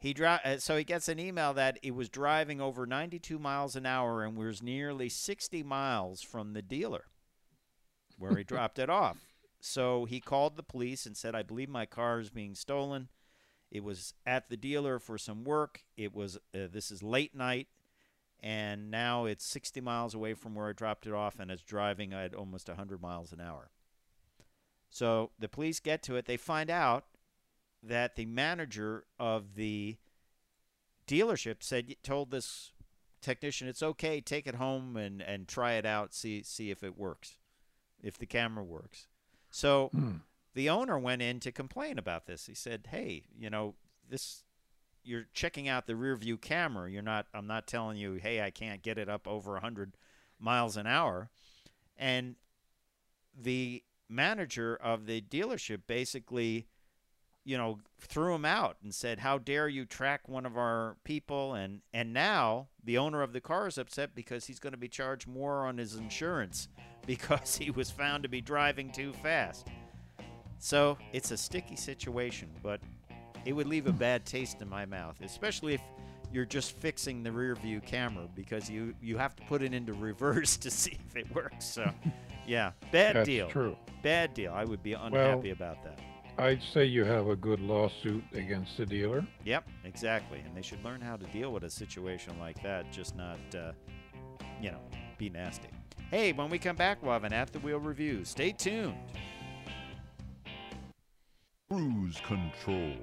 He 0.02 0.16
dri- 0.16 0.40
uh, 0.44 0.58
so 0.58 0.78
he 0.78 0.84
gets 0.84 1.08
an 1.08 1.20
email 1.20 1.54
that 1.54 1.78
it 1.84 1.94
was 1.94 2.10
driving 2.10 2.60
over 2.60 2.88
92 2.88 3.38
miles 3.38 3.76
an 3.76 3.86
hour 3.86 4.24
and 4.24 4.36
was 4.36 4.64
nearly 4.64 5.10
60 5.10 5.62
miles 5.62 6.24
from 6.24 6.54
the 6.54 6.64
dealer 6.64 7.06
where 8.18 8.36
he 8.36 8.44
dropped 8.44 8.80
it 8.80 8.90
off. 8.90 9.18
So 9.60 10.06
he 10.06 10.20
called 10.20 10.58
the 10.58 10.64
police 10.64 11.06
and 11.06 11.16
said, 11.16 11.36
I 11.36 11.44
believe 11.44 11.70
my 11.70 11.86
car 11.86 12.20
is 12.20 12.32
being 12.32 12.56
stolen. 12.56 13.10
It 13.70 13.84
was 13.84 14.16
at 14.26 14.50
the 14.50 14.58
dealer 14.58 14.98
for 14.98 15.20
some 15.20 15.44
work. 15.44 15.84
It 15.96 16.16
was 16.16 16.36
uh, 16.54 16.68
this 16.74 16.90
is 16.90 17.04
late 17.04 17.36
night, 17.36 17.68
and 18.42 18.90
now 18.90 19.26
it's 19.26 19.46
60 19.46 19.82
miles 19.82 20.16
away 20.16 20.34
from 20.34 20.56
where 20.56 20.68
I 20.68 20.74
dropped 20.74 21.06
it 21.06 21.14
off, 21.14 21.40
and 21.40 21.52
it's 21.52 21.62
driving 21.62 22.12
at 22.12 22.34
almost 22.34 22.68
100 22.68 23.00
miles 23.02 23.32
an 23.32 23.40
hour. 23.40 23.70
So 24.90 25.30
the 25.40 25.48
police 25.48 25.80
get 25.80 26.02
to 26.04 26.16
it. 26.16 26.26
They 26.26 26.38
find 26.38 26.70
out 26.72 27.06
that 27.84 28.16
the 28.16 28.26
manager 28.26 29.06
of 29.20 29.56
the 29.56 29.98
dealership 31.08 31.64
said 31.64 31.96
told 32.04 32.32
this 32.32 32.72
technician 33.22 33.68
it's 33.68 33.84
okay, 33.84 34.22
take 34.22 34.48
it 34.48 34.56
home 34.56 34.96
and 34.98 35.22
and 35.22 35.48
try 35.48 35.74
it 35.74 35.86
out, 35.86 36.14
see 36.14 36.44
see 36.44 36.72
if 36.72 36.84
it 36.84 36.98
works. 36.98 37.38
if 38.04 38.18
the 38.18 38.26
camera 38.26 38.64
works. 38.64 39.06
So 39.52 39.90
Hmm. 39.90 40.18
the 40.56 40.68
owner 40.70 40.98
went 40.98 41.22
in 41.22 41.40
to 41.42 41.52
complain 41.52 42.00
about 42.00 42.26
this. 42.26 42.48
He 42.48 42.56
said, 42.56 42.88
"Hey, 42.90 43.26
you 43.38 43.48
know, 43.52 43.76
this 44.10 44.44
you're 45.04 45.28
checking 45.34 45.68
out 45.68 45.86
the 45.86 45.96
rear 45.96 46.16
view 46.16 46.38
camera. 46.38 46.90
You're 46.90 47.04
not 47.04 47.28
I'm 47.32 47.46
not 47.46 47.68
telling 47.68 47.98
you, 47.98 48.16
"Hey, 48.16 48.42
I 48.42 48.50
can't 48.50 48.82
get 48.82 48.98
it 48.98 49.08
up 49.08 49.28
over 49.28 49.54
100 49.54 49.98
miles 50.40 50.78
an 50.78 50.88
hour." 50.88 51.30
And 51.96 52.38
the 53.36 53.84
manager 54.10 54.76
of 54.76 55.06
the 55.06 55.22
dealership 55.22 55.86
basically 55.86 56.68
you 57.44 57.58
know 57.58 57.80
threw 58.00 58.34
him 58.36 58.46
out 58.46 58.78
and 58.84 58.94
said 58.94 59.20
how 59.20 59.38
dare 59.38 59.68
you 59.68 59.86
track 59.86 60.28
one 60.28 60.46
of 60.46 60.58
our 60.58 60.98
people? 61.04 61.54
And 61.54 61.82
and 61.94 62.14
now 62.14 62.68
the 62.84 62.98
owner 62.98 63.22
of 63.22 63.34
the 63.34 63.42
car 63.42 63.68
is 63.68 63.78
upset 63.78 64.16
because 64.16 64.46
he's 64.46 64.60
going 64.60 64.74
to 64.74 64.78
be 64.80 64.88
charged 64.88 65.28
more 65.28 65.66
on 65.66 65.78
his 65.78 65.96
insurance 65.96 66.68
because 67.06 67.56
he 67.58 67.72
was 67.72 67.90
found 67.92 68.24
to 68.24 68.30
be 68.30 68.42
driving 68.42 68.92
too 68.92 69.14
fast. 69.14 69.68
So 70.60 70.98
it's 71.14 71.32
a 71.32 71.38
sticky 71.38 71.76
situation 71.76 72.50
but 72.62 72.80
it 73.46 73.54
would 73.54 73.68
leave 73.68 73.88
a 73.88 73.92
bad 73.92 74.26
taste 74.26 74.62
in 74.62 74.70
my 74.70 74.86
mouth 74.86 75.16
especially 75.22 75.74
if 75.74 75.82
you're 76.32 76.46
just 76.46 76.74
fixing 76.78 77.24
the 77.24 77.32
rear 77.32 77.56
view 77.56 77.82
camera 77.82 78.28
because 78.36 78.70
you 78.70 78.94
you 79.02 79.18
have 79.18 79.36
to 79.36 79.44
put 79.46 79.64
it 79.64 79.74
into 79.74 79.94
reverse 79.94 80.58
to 80.66 80.70
see 80.70 80.98
if 81.10 81.16
it 81.16 81.34
works 81.36 81.66
so 81.66 81.90
yeah 82.46 82.72
bad 82.92 83.16
That's 83.16 83.26
deal. 83.26 83.48
true. 83.50 83.76
bad 84.04 84.34
deal. 84.36 84.54
I 84.54 84.64
would 84.64 84.84
be 84.84 84.94
unhappy 84.94 85.50
about 85.50 85.84
that 85.84 86.00
I'd 86.38 86.62
say 86.74 86.86
you 86.86 87.04
have 87.04 87.28
a 87.28 87.36
good 87.36 87.60
lawsuit 87.60 88.24
against 88.34 88.78
the 88.78 88.86
dealer. 88.86 89.26
Yep, 89.46 89.68
exactly. 89.84 90.40
And 90.46 90.56
they 90.56 90.62
should 90.62 90.84
learn 90.84 91.02
how 91.02 91.16
to 91.18 91.26
deal 91.28 91.52
with 91.54 91.64
a 91.64 91.70
situation 91.70 92.40
like 92.40 92.62
that, 92.64 92.92
just 92.92 93.16
not, 93.16 93.40
uh, 93.54 93.74
you 94.62 94.72
know, 94.72 94.82
be 95.18 95.30
nasty. 95.30 95.68
Hey, 96.10 96.34
when 96.34 96.50
we 96.50 96.58
come 96.58 96.76
back, 96.76 97.04
we'll 97.04 97.14
have 97.14 97.26
an 97.26 97.34
At 97.34 97.54
the 97.54 97.60
Wheel 97.60 97.80
review. 97.80 98.26
Stay 98.26 98.52
tuned. 98.52 98.96
Cruise 101.70 102.20
control. 102.26 102.96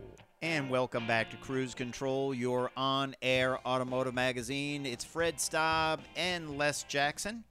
And 0.43 0.71
welcome 0.71 1.07
back 1.07 1.31
to 1.31 1.37
Cruise 1.37 1.75
Control, 1.75 2.33
your 2.33 2.71
on 2.77 3.17
air 3.23 3.59
automotive 3.67 4.15
magazine. 4.15 4.87
It's 4.87 5.05
Fred 5.05 5.41
Staub 5.41 6.01
and 6.17 6.59
Les 6.59 6.83
Jackson. 6.85 7.45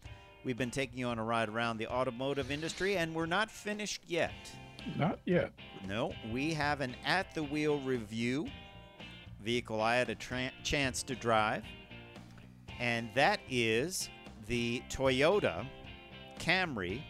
We've 0.44 0.58
been 0.58 0.72
taking 0.72 1.00
you 1.00 1.08
on 1.08 1.20
a 1.20 1.24
ride 1.24 1.50
around 1.50 1.78
the 1.78 1.88
automotive 1.88 2.52
industry, 2.52 2.98
and 2.98 3.14
we're 3.14 3.26
not 3.26 3.52
finished 3.52 4.04
yet. 4.08 4.32
Not 4.96 5.20
yet. 5.26 5.52
No, 5.88 6.14
we 6.32 6.54
have 6.54 6.82
an 6.82 6.96
at 7.06 7.34
the 7.36 7.44
wheel 7.44 7.80
review 7.82 8.48
vehicle 9.44 9.82
I 9.82 9.96
had 9.96 10.10
a 10.10 10.16
tra- 10.16 10.52
chance 10.64 11.04
to 11.04 11.16
drive, 11.16 11.64
and 12.80 13.10
that 13.16 13.40
is 13.50 14.10
the 14.48 14.82
Toyota 14.90 15.66
Camry 16.40 17.02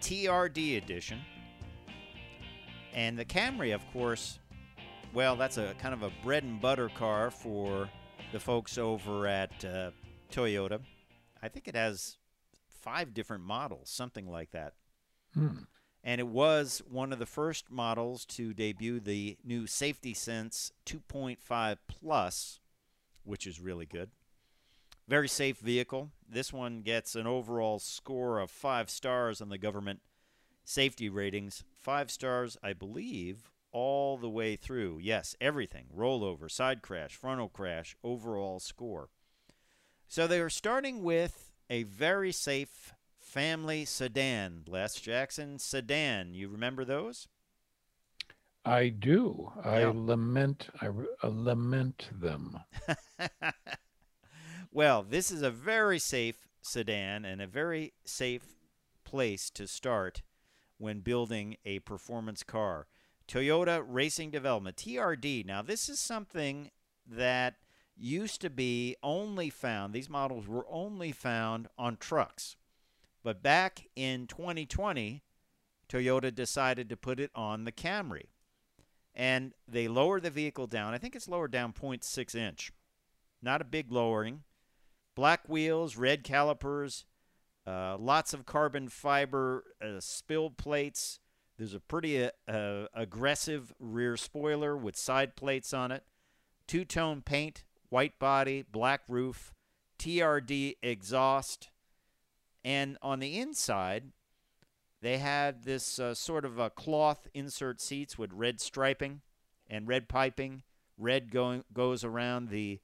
TRD 0.00 0.76
edition. 0.76 1.20
And 2.94 3.18
the 3.18 3.24
Camry, 3.24 3.74
of 3.74 3.80
course, 3.92 4.38
well, 5.14 5.34
that's 5.36 5.56
a 5.56 5.74
kind 5.78 5.94
of 5.94 6.02
a 6.02 6.10
bread 6.22 6.42
and 6.44 6.60
butter 6.60 6.88
car 6.90 7.30
for 7.30 7.88
the 8.32 8.40
folks 8.40 8.76
over 8.78 9.26
at 9.26 9.64
uh, 9.64 9.90
Toyota. 10.30 10.80
I 11.42 11.48
think 11.48 11.68
it 11.68 11.74
has 11.74 12.18
five 12.80 13.14
different 13.14 13.44
models, 13.44 13.90
something 13.90 14.28
like 14.30 14.50
that 14.52 14.74
Hmm. 15.34 15.60
And 16.04 16.20
it 16.20 16.26
was 16.26 16.82
one 16.88 17.12
of 17.12 17.18
the 17.18 17.26
first 17.26 17.70
models 17.70 18.24
to 18.24 18.52
debut 18.52 19.00
the 19.00 19.36
new 19.44 19.66
Safety 19.66 20.14
Sense 20.14 20.72
2.5 20.86 21.76
Plus, 21.86 22.60
which 23.24 23.46
is 23.46 23.60
really 23.60 23.86
good. 23.86 24.10
Very 25.08 25.28
safe 25.28 25.58
vehicle. 25.58 26.10
This 26.28 26.52
one 26.52 26.82
gets 26.82 27.14
an 27.14 27.26
overall 27.26 27.78
score 27.78 28.38
of 28.38 28.50
five 28.50 28.90
stars 28.90 29.40
on 29.40 29.48
the 29.48 29.58
government 29.58 30.00
safety 30.64 31.08
ratings. 31.08 31.64
Five 31.80 32.10
stars, 32.10 32.56
I 32.62 32.72
believe, 32.72 33.50
all 33.72 34.16
the 34.16 34.30
way 34.30 34.56
through. 34.56 34.98
Yes, 35.00 35.36
everything 35.40 35.86
rollover, 35.96 36.50
side 36.50 36.82
crash, 36.82 37.14
frontal 37.14 37.48
crash, 37.48 37.96
overall 38.04 38.60
score. 38.60 39.08
So 40.08 40.26
they 40.26 40.40
are 40.40 40.50
starting 40.50 41.02
with 41.02 41.50
a 41.70 41.84
very 41.84 42.32
safe 42.32 42.92
family 43.32 43.86
sedan. 43.86 44.62
Les 44.66 44.94
Jackson 44.94 45.58
sedan. 45.58 46.34
You 46.34 46.50
remember 46.50 46.84
those? 46.84 47.28
I 48.62 48.90
do. 48.90 49.50
I 49.64 49.84
lament. 49.84 50.68
I 50.80 50.88
uh, 50.88 51.28
lament 51.28 52.10
them. 52.12 52.58
well, 54.72 55.02
this 55.02 55.30
is 55.30 55.40
a 55.40 55.50
very 55.50 55.98
safe 55.98 56.46
sedan 56.60 57.24
and 57.24 57.40
a 57.40 57.46
very 57.46 57.94
safe 58.04 58.54
place 59.04 59.48
to 59.50 59.66
start 59.66 60.22
when 60.76 61.00
building 61.00 61.56
a 61.64 61.78
performance 61.80 62.42
car. 62.42 62.86
Toyota 63.26 63.82
Racing 63.86 64.30
Development, 64.30 64.76
TRD. 64.76 65.46
Now, 65.46 65.62
this 65.62 65.88
is 65.88 65.98
something 65.98 66.70
that 67.06 67.54
used 67.96 68.42
to 68.42 68.50
be 68.50 68.96
only 69.02 69.48
found, 69.48 69.94
these 69.94 70.10
models 70.10 70.46
were 70.46 70.66
only 70.68 71.12
found 71.12 71.68
on 71.78 71.96
trucks. 71.96 72.56
But 73.22 73.42
back 73.42 73.86
in 73.94 74.26
2020, 74.26 75.22
Toyota 75.88 76.34
decided 76.34 76.88
to 76.88 76.96
put 76.96 77.20
it 77.20 77.30
on 77.34 77.64
the 77.64 77.72
Camry. 77.72 78.26
And 79.14 79.52
they 79.68 79.88
lowered 79.88 80.22
the 80.22 80.30
vehicle 80.30 80.66
down. 80.66 80.94
I 80.94 80.98
think 80.98 81.14
it's 81.14 81.28
lowered 81.28 81.50
down 81.50 81.72
0.6 81.72 82.34
inch. 82.34 82.72
Not 83.42 83.60
a 83.60 83.64
big 83.64 83.92
lowering. 83.92 84.42
Black 85.14 85.46
wheels, 85.48 85.96
red 85.96 86.24
calipers, 86.24 87.04
uh, 87.66 87.96
lots 87.98 88.32
of 88.32 88.46
carbon 88.46 88.88
fiber 88.88 89.64
uh, 89.82 90.00
spill 90.00 90.50
plates. 90.50 91.20
There's 91.58 91.74
a 91.74 91.80
pretty 91.80 92.24
uh, 92.24 92.30
uh, 92.48 92.86
aggressive 92.94 93.72
rear 93.78 94.16
spoiler 94.16 94.76
with 94.76 94.96
side 94.96 95.36
plates 95.36 95.74
on 95.74 95.92
it. 95.92 96.04
Two 96.66 96.84
tone 96.84 97.20
paint, 97.20 97.64
white 97.90 98.18
body, 98.18 98.64
black 98.70 99.02
roof, 99.06 99.52
TRD 99.98 100.76
exhaust. 100.82 101.68
And 102.64 102.96
on 103.02 103.18
the 103.18 103.38
inside, 103.38 104.12
they 105.00 105.18
had 105.18 105.64
this 105.64 105.98
uh, 105.98 106.14
sort 106.14 106.44
of 106.44 106.58
a 106.58 106.70
cloth 106.70 107.26
insert 107.34 107.80
seats 107.80 108.16
with 108.16 108.32
red 108.32 108.60
striping 108.60 109.20
and 109.68 109.88
red 109.88 110.08
piping. 110.08 110.62
Red 110.96 111.30
going 111.32 111.64
goes 111.72 112.04
around 112.04 112.48
the 112.48 112.80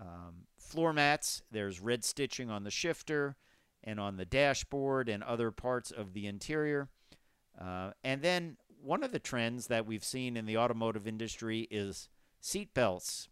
um, 0.00 0.46
floor 0.56 0.92
mats. 0.92 1.42
There's 1.50 1.80
red 1.80 2.04
stitching 2.04 2.50
on 2.50 2.64
the 2.64 2.70
shifter 2.70 3.36
and 3.84 4.00
on 4.00 4.16
the 4.16 4.24
dashboard 4.24 5.08
and 5.08 5.22
other 5.22 5.50
parts 5.50 5.90
of 5.90 6.14
the 6.14 6.26
interior. 6.26 6.88
Uh, 7.60 7.90
and 8.02 8.22
then 8.22 8.56
one 8.82 9.02
of 9.02 9.12
the 9.12 9.18
trends 9.18 9.66
that 9.66 9.86
we've 9.86 10.04
seen 10.04 10.36
in 10.36 10.46
the 10.46 10.56
automotive 10.56 11.06
industry 11.06 11.66
is 11.70 12.08
seat 12.40 12.72
belts 12.74 13.28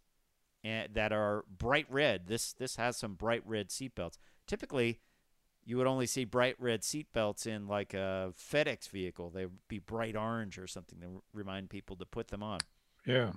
and, 0.63 0.93
that 0.93 1.11
are 1.11 1.45
bright 1.57 1.87
red. 1.89 2.27
This 2.27 2.53
this 2.53 2.75
has 2.75 2.97
some 2.97 3.13
bright 3.13 3.43
red 3.45 3.71
seat 3.71 3.95
belts. 3.95 4.19
Typically, 4.45 4.99
you 5.67 5.75
would 5.77 5.85
only 5.85 6.07
see 6.07 6.23
bright 6.23 6.55
red 6.59 6.81
seat 6.81 7.07
belts 7.11 7.45
in 7.45 7.67
like 7.67 7.93
a 7.93 8.33
FedEx 8.39 8.87
vehicle. 8.87 9.29
They 9.29 9.45
would 9.45 9.67
be 9.67 9.79
bright 9.79 10.15
orange 10.15 10.57
or 10.57 10.65
something 10.65 11.01
to 11.01 11.07
r- 11.07 11.21
remind 11.33 11.69
people 11.69 11.97
to 11.97 12.05
put 12.05 12.29
them 12.29 12.41
on. 12.41 12.59
Yeah. 13.05 13.33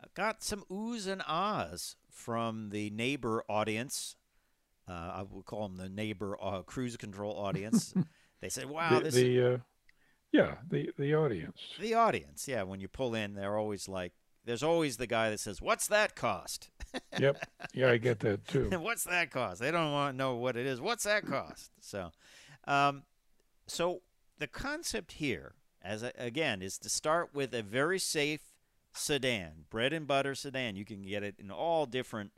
I 0.00 0.06
got 0.14 0.44
some 0.44 0.64
oohs 0.70 1.08
and 1.08 1.20
ahs 1.26 1.96
from 2.08 2.70
the 2.70 2.90
neighbor 2.90 3.42
audience. 3.48 4.14
Uh, 4.88 4.92
I 4.92 5.22
will 5.28 5.42
call 5.42 5.68
them 5.68 5.78
the 5.78 5.88
neighbor 5.88 6.38
uh, 6.40 6.62
cruise 6.62 6.96
control 6.96 7.36
audience. 7.36 7.92
they 8.40 8.48
said, 8.48 8.66
"Wow, 8.66 8.98
the 8.98 9.00
this 9.00 9.14
the 9.14 9.54
uh, 9.54 9.58
yeah 10.30 10.56
the 10.68 10.90
the 10.96 11.14
audience. 11.14 11.58
the 11.80 11.94
audience." 11.94 12.46
Yeah, 12.46 12.62
when 12.62 12.80
you 12.80 12.88
pull 12.88 13.14
in, 13.14 13.34
they're 13.34 13.56
always 13.56 13.88
like, 13.88 14.12
"There's 14.44 14.62
always 14.62 14.96
the 14.96 15.06
guy 15.06 15.30
that 15.30 15.40
says, 15.40 15.60
"What's 15.60 15.86
that 15.88 16.14
cost?" 16.14 16.70
Yep. 17.18 17.46
Yeah, 17.72 17.90
I 17.90 17.96
get 17.96 18.20
that 18.20 18.46
too. 18.46 18.68
What's 18.78 19.04
that 19.04 19.30
cost? 19.30 19.60
They 19.60 19.70
don't 19.70 19.92
want 19.92 20.12
to 20.12 20.16
know 20.16 20.34
what 20.34 20.56
it 20.56 20.66
is. 20.66 20.80
What's 20.80 21.04
that 21.04 21.26
cost? 21.26 21.70
So, 21.80 22.10
um, 22.66 23.04
so 23.66 24.02
the 24.38 24.46
concept 24.46 25.12
here, 25.12 25.54
as 25.82 26.02
a, 26.02 26.12
again, 26.18 26.60
is 26.60 26.76
to 26.78 26.90
start 26.90 27.30
with 27.34 27.54
a 27.54 27.62
very 27.62 27.98
safe 27.98 28.52
sedan, 28.92 29.64
bread 29.70 29.92
and 29.92 30.06
butter 30.06 30.34
sedan. 30.34 30.76
You 30.76 30.84
can 30.84 31.02
get 31.02 31.22
it 31.22 31.36
in 31.38 31.50
all 31.50 31.86
different 31.86 32.32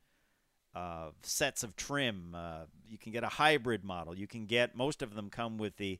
uh, 0.75 1.11
sets 1.23 1.63
of 1.63 1.77
trim. 1.77 2.35
Uh, 2.35 2.65
you 2.89 2.99
can 2.99 3.13
get 3.13 3.25
a 3.25 3.29
hybrid 3.29 3.85
model. 3.85 4.17
You 4.17 4.27
can 4.27 4.47
get 4.47 4.77
most 4.77 5.03
of 5.03 5.15
them 5.15 5.31
come 5.31 5.59
with 5.59 5.77
the 5.77 5.99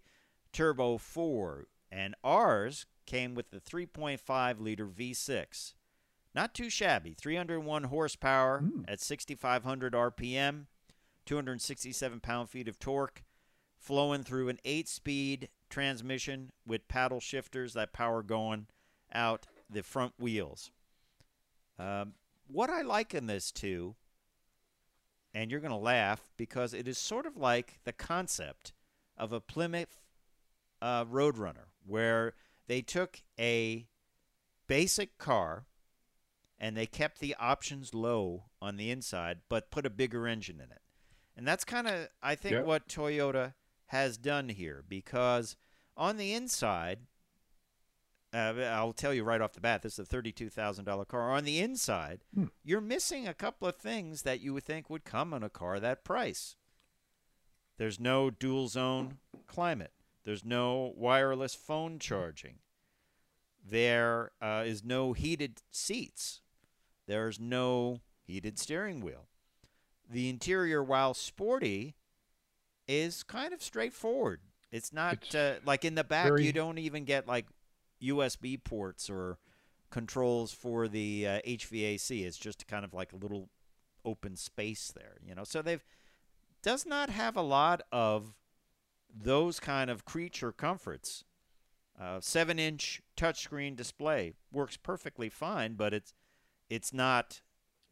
Turbo 0.53 0.99
4, 0.99 1.67
and 1.91 2.15
ours 2.23 2.87
came 3.07 3.35
with 3.35 3.51
the 3.51 3.61
3.5 3.61 4.61
liter 4.61 4.87
V6. 4.87 5.75
Not 6.35 6.55
too 6.55 6.69
shabby. 6.69 7.15
301 7.15 7.85
horsepower 7.85 8.61
Mm. 8.61 8.85
at 8.89 9.01
6,500 9.01 9.95
RPM, 9.95 10.67
267 11.27 12.21
pound 12.21 12.51
feet 12.51 12.69
of 12.69 12.79
torque, 12.79 13.23
flowing 13.79 14.23
through 14.25 14.49
an 14.49 14.59
eight 14.65 14.89
speed 14.89 15.49
transmission 15.71 16.51
with 16.67 16.89
paddle 16.89 17.21
shifters 17.21 17.75
that 17.75 17.93
power 17.93 18.23
going 18.23 18.67
out 19.13 19.47
the 19.71 19.83
front 19.83 20.15
wheels. 20.19 20.71
Um, 21.79 22.15
what 22.47 22.71
I 22.71 22.83
liken 22.83 23.27
this 23.27 23.51
to, 23.53 23.95
and 25.33 25.51
you're 25.51 25.61
going 25.61 25.71
to 25.71 25.77
laugh 25.77 26.31
because 26.37 26.75
it 26.75 26.87
is 26.89 26.99
sort 26.99 27.27
of 27.27 27.37
like 27.37 27.81
the 27.85 27.93
concept 27.93 28.73
of 29.17 29.33
a 29.33 29.41
Plymouth 29.41 30.01
uh, 30.83 31.05
Roadrunner, 31.05 31.69
where 31.87 32.35
they 32.67 32.83
took 32.83 33.23
a 33.39 33.87
basic 34.67 35.17
car 35.19 35.67
and 36.59 36.77
they 36.77 36.87
kept 36.87 37.19
the 37.21 37.35
options 37.39 37.93
low 37.95 38.45
on 38.63 38.77
the 38.77 38.91
inside, 38.91 39.41
but 39.49 39.71
put 39.71 39.87
a 39.87 39.91
bigger 39.91 40.27
engine 40.27 40.57
in 40.57 40.71
it. 40.71 40.81
And 41.37 41.47
that's 41.47 41.65
kind 41.65 41.89
of, 41.89 42.09
I 42.23 42.35
think, 42.37 42.53
Yep. 42.53 42.65
what 42.65 42.89
Toyota 42.89 43.55
has 43.87 44.17
done 44.17 44.49
here 44.49 44.85
because 44.89 45.57
on 45.97 46.17
the 46.17 46.33
inside, 46.33 47.01
uh, 48.33 48.55
I'll 48.73 48.93
tell 48.93 49.13
you 49.15 49.23
right 49.25 49.41
off 49.41 49.53
the 49.53 49.61
bat, 49.61 49.83
this 49.83 49.93
is 49.95 49.99
a 50.01 50.05
thirty-two 50.05 50.49
thousand 50.51 50.85
dollar 50.87 51.05
car. 51.05 51.31
On 51.33 51.45
the 51.45 51.61
inside, 51.61 52.25
Hmm. 52.35 52.47
you're 52.65 52.81
missing 52.81 53.29
a 53.29 53.35
couple 53.35 53.69
of 53.69 53.77
things 53.77 54.23
that 54.23 54.41
you 54.41 54.53
would 54.55 54.65
think 54.65 54.91
would 54.91 55.05
come 55.05 55.33
in 55.35 55.43
a 55.45 55.51
car 55.51 55.79
that 55.81 56.05
price. 56.05 56.57
There's 57.77 58.01
no 58.01 58.31
dual 58.31 58.69
zone 58.69 59.19
climate. 59.47 59.93
There's 60.25 60.45
no 60.45 60.93
wireless 60.97 61.55
phone 61.55 61.99
charging. 61.99 62.61
There 63.65 64.33
uh, 64.41 64.65
is 64.67 64.85
no 64.85 65.13
heated 65.13 65.63
seats. 65.71 66.41
There's 67.07 67.39
no 67.41 68.01
heated 68.23 68.59
steering 68.59 69.01
wheel. 69.01 69.29
The 70.11 70.29
interior, 70.29 70.83
while 70.83 71.15
sporty, 71.15 71.95
is 72.87 73.23
kind 73.23 73.53
of 73.55 73.63
straightforward. 73.63 74.41
It's 74.71 74.93
not 74.93 75.15
It's 75.15 75.35
uh, 75.35 75.59
like 75.65 75.85
in 75.85 75.95
the 75.95 76.05
back. 76.05 76.27
very- 76.27 76.45
You 76.45 76.53
don't 76.53 76.79
even 76.79 77.05
get 77.05 77.27
like 77.27 77.47
USB 78.03 78.63
ports 78.63 79.09
or 79.09 79.39
controls 79.91 80.53
for 80.53 80.89
the 80.89 81.27
uh, 81.27 81.41
HVAC. 81.47 82.25
It's 82.27 82.37
just 82.37 82.67
kind 82.67 82.85
of 82.85 82.93
like 82.93 83.13
a 83.13 83.17
little 83.17 83.49
open 84.05 84.37
space 84.37 84.93
there, 84.95 85.17
you 85.23 85.35
know. 85.35 85.45
So 85.45 85.63
they've 85.63 85.85
does 86.63 86.85
not 86.87 87.11
have 87.11 87.37
a 87.37 87.43
lot 87.43 87.83
of 87.93 88.35
those 89.15 89.61
kind 89.61 89.91
of 89.91 90.05
creature 90.05 90.51
comforts. 90.53 91.25
Uh, 92.01 92.19
seven-inch 92.21 93.01
touchscreen 93.17 93.77
display 93.77 94.33
works 94.51 94.77
perfectly 94.77 95.29
fine, 95.29 95.75
but 95.75 95.95
it's 95.95 96.13
it's 96.71 96.93
not 96.93 97.41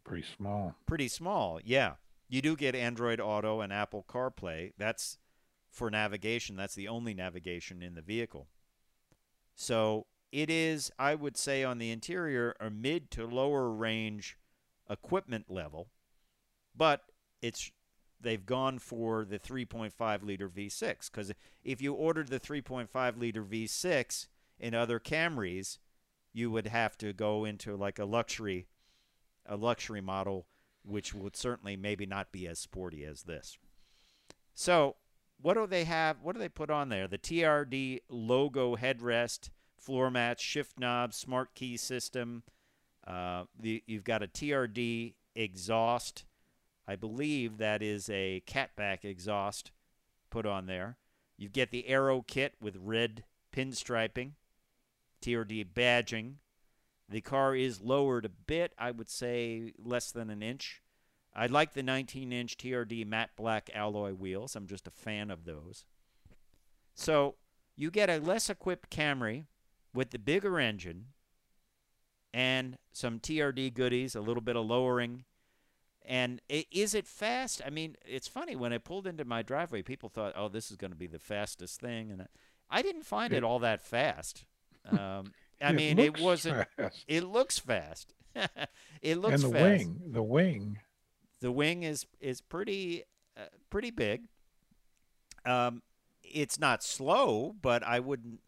Pretty 0.05 0.27
small. 0.37 0.75
pretty 0.87 1.09
small. 1.09 1.61
Yeah, 1.65 1.95
you 2.29 2.43
do 2.43 2.57
get 2.57 2.75
Android 2.75 3.21
Auto 3.21 3.61
and 3.61 3.73
Apple 3.73 4.05
CarPlay. 4.09 4.73
That's 4.79 5.19
for 5.71 5.91
navigation. 5.91 6.57
That's 6.57 6.75
the 6.75 6.89
only 6.89 7.15
navigation 7.15 7.83
in 7.83 7.95
the 7.95 8.03
vehicle. 8.03 8.49
So 9.55 10.07
it 10.31 10.51
is, 10.51 10.91
I 10.99 11.15
would 11.15 11.37
say, 11.37 11.63
on 11.63 11.79
the 11.79 11.91
interior, 11.91 12.55
a 12.59 12.71
mid 12.71 13.11
to 13.13 13.27
lower 13.27 13.71
range 13.71 14.37
equipment 14.91 15.47
level, 15.49 15.89
but 16.77 17.03
it's 17.41 17.71
they've 18.21 18.45
gone 18.47 18.79
for 18.79 19.25
the 19.25 19.39
3.5 19.39 20.23
liter 20.23 20.49
V6 20.49 21.11
because 21.11 21.33
if 21.65 21.81
you 21.83 21.93
ordered 21.93 22.29
the 22.29 22.39
3.5 22.41 23.19
liter 23.19 23.43
V6 23.43 24.27
in 24.59 24.75
other 24.75 25.01
Camrys, 25.01 25.79
you 26.33 26.51
would 26.51 26.67
have 26.67 26.97
to 26.99 27.13
go 27.13 27.45
into 27.45 27.77
like 27.77 27.99
a 27.99 28.05
luxury 28.05 28.67
a 29.47 29.57
luxury 29.57 30.01
model 30.01 30.47
which 30.85 31.15
would 31.15 31.37
certainly 31.37 31.77
maybe 31.77 32.07
not 32.07 32.33
be 32.33 32.47
as 32.47 32.59
sporty 32.59 33.05
as 33.05 33.23
this. 33.23 33.59
So, 34.55 34.97
what 35.41 35.55
do 35.55 35.67
they 35.67 35.85
have? 35.85 36.19
What 36.23 36.35
do 36.35 36.39
they 36.39 36.49
put 36.49 36.71
on 36.71 36.89
there? 36.89 37.09
The 37.09 37.19
TRD 37.19 38.01
logo 38.09 38.77
headrest, 38.77 39.51
floor 39.77 40.11
mats, 40.11 40.43
shift 40.43 40.79
knobs, 40.79 41.17
smart 41.17 41.55
key 41.55 41.77
system. 41.77 42.43
Uh, 43.07 43.45
the, 43.59 43.83
you've 43.87 44.05
got 44.05 44.23
a 44.23 44.29
TRD 44.29 45.15
exhaust. 45.35 46.25
I 46.87 46.97
believe 46.97 47.59
that 47.59 47.83
is 47.83 48.09
a 48.11 48.43
catback 48.47 49.05
exhaust 49.05 49.73
put 50.31 50.47
on 50.47 50.67
there. 50.67 50.99
You 51.37 51.49
get 51.49 51.71
the 51.71 51.89
aero 51.89 52.23
kit 52.23 52.55
with 52.61 52.77
red 52.81 53.25
pinstriping, 53.55 54.33
TRD 55.23 55.65
badging. 55.65 56.35
The 57.09 57.21
car 57.21 57.55
is 57.55 57.81
lowered 57.81 58.25
a 58.25 58.31
bit, 58.31 58.75
I 58.79 58.91
would 58.91 59.09
say 59.09 59.73
less 59.79 60.11
than 60.13 60.31
an 60.31 60.43
inch. 60.43 60.83
I 61.35 61.47
like 61.47 61.73
the 61.73 61.83
19 61.83 62.33
inch 62.33 62.57
TRD 62.59 63.07
matte 63.07 63.31
black 63.37 63.71
alloy 63.75 64.13
wheels. 64.13 64.55
I'm 64.55 64.67
just 64.67 64.87
a 64.87 64.91
fan 64.91 65.31
of 65.31 65.45
those. 65.45 65.85
So 66.95 67.37
you 67.77 67.91
get 67.91 68.11
a 68.11 68.19
less 68.19 68.51
equipped 68.51 68.91
Camry 68.91 69.47
with 69.95 70.11
the 70.11 70.19
bigger 70.19 70.59
engine 70.59 71.07
and 72.35 72.79
some 72.93 73.19
TRD 73.19 73.73
goodies, 73.75 74.15
a 74.15 74.21
little 74.21 74.43
bit 74.43 74.57
of 74.57 74.67
lowering. 74.67 75.25
And 76.05 76.41
is 76.49 76.95
it 76.95 77.07
fast? 77.07 77.63
I 77.65 77.71
mean, 77.71 77.97
it's 78.05 78.29
funny 78.29 78.57
when 78.57 78.73
I 78.73 78.79
pulled 78.79 79.07
into 79.07 79.25
my 79.25 79.43
driveway, 79.43 79.83
people 79.83 80.09
thought, 80.09 80.33
"Oh, 80.35 80.49
this 80.49 80.71
is 80.71 80.77
going 80.77 80.91
to 80.91 80.97
be 80.97 81.07
the 81.07 81.19
fastest 81.19 81.81
thing," 81.81 82.11
and 82.11 82.23
I- 82.23 82.29
I 82.71 82.83
didn't 82.83 83.05
find 83.05 83.33
It- 83.33 83.45
all 83.45 83.59
that 83.61 83.83
fast. 83.83 84.45
Um, 84.91 85.33
I 85.61 85.71
It 85.71 85.75
mean, 85.75 85.99
it 85.99 86.19
looks 86.19 86.21
wasn't. 86.21 86.67
fast. 86.77 87.05
It 87.07 87.25
looks 87.25 87.59
fast. 87.59 88.15
it 89.03 89.19
looks 89.19 89.43
and 89.43 89.53
the 89.53 89.59
fast. 89.59 89.79
wing, 89.85 90.01
the 90.11 90.23
wing. 90.23 90.79
The 91.41 91.53
wing 91.53 91.83
is 91.83 92.07
is 92.21 92.41
pretty 92.41 93.05
uh, 93.37 93.43
pretty 93.71 93.91
big. 93.91 94.29
Um, 95.45 95.83
it's 96.23 96.59
not 96.59 96.83
slow, 96.83 97.55
but 97.61 97.83
I 97.83 98.01
wouldn't. 98.01 98.41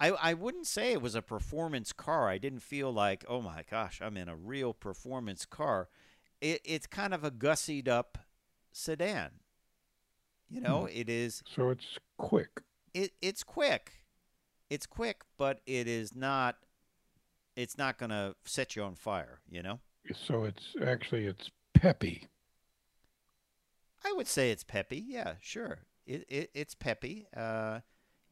I, 0.00 0.10
I 0.10 0.34
wouldn't 0.34 0.66
say 0.66 0.92
it 0.92 1.00
was 1.00 1.14
a 1.14 1.22
performance 1.22 1.92
car. 1.92 2.28
I 2.28 2.36
didn't 2.38 2.60
feel 2.62 2.92
like, 2.92 3.24
oh 3.28 3.40
my 3.40 3.62
gosh, 3.70 4.00
I'm 4.02 4.16
in 4.16 4.28
a 4.28 4.36
real 4.36 4.74
performance 4.74 5.46
car. 5.46 5.88
It, 6.40 6.60
it's 6.64 6.86
kind 6.86 7.14
of 7.14 7.24
a 7.24 7.30
gussied 7.30 7.88
up 7.88 8.18
sedan. 8.72 9.30
You 10.50 10.60
know, 10.60 10.86
it 10.86 11.08
is 11.08 11.42
So 11.54 11.70
it's 11.70 11.98
quick. 12.18 12.60
it 12.92 13.12
it's 13.22 13.42
quick. 13.42 13.92
It's 14.74 14.86
quick, 14.86 15.22
but 15.38 15.60
it 15.66 15.86
is 15.86 16.16
not 16.16 16.56
it's 17.54 17.78
not 17.78 17.96
going 17.96 18.10
to 18.10 18.34
set 18.44 18.74
you 18.74 18.82
on 18.82 18.96
fire, 18.96 19.38
you 19.48 19.62
know? 19.62 19.78
So 20.26 20.42
it's 20.42 20.74
actually 20.84 21.26
it's 21.26 21.50
peppy. 21.74 22.26
I 24.04 24.12
would 24.12 24.26
say 24.26 24.50
it's 24.50 24.64
peppy. 24.64 25.02
Yeah, 25.06 25.34
sure. 25.40 25.78
It, 26.06 26.24
it 26.28 26.50
it's 26.54 26.74
peppy. 26.74 27.28
Uh, 27.36 27.80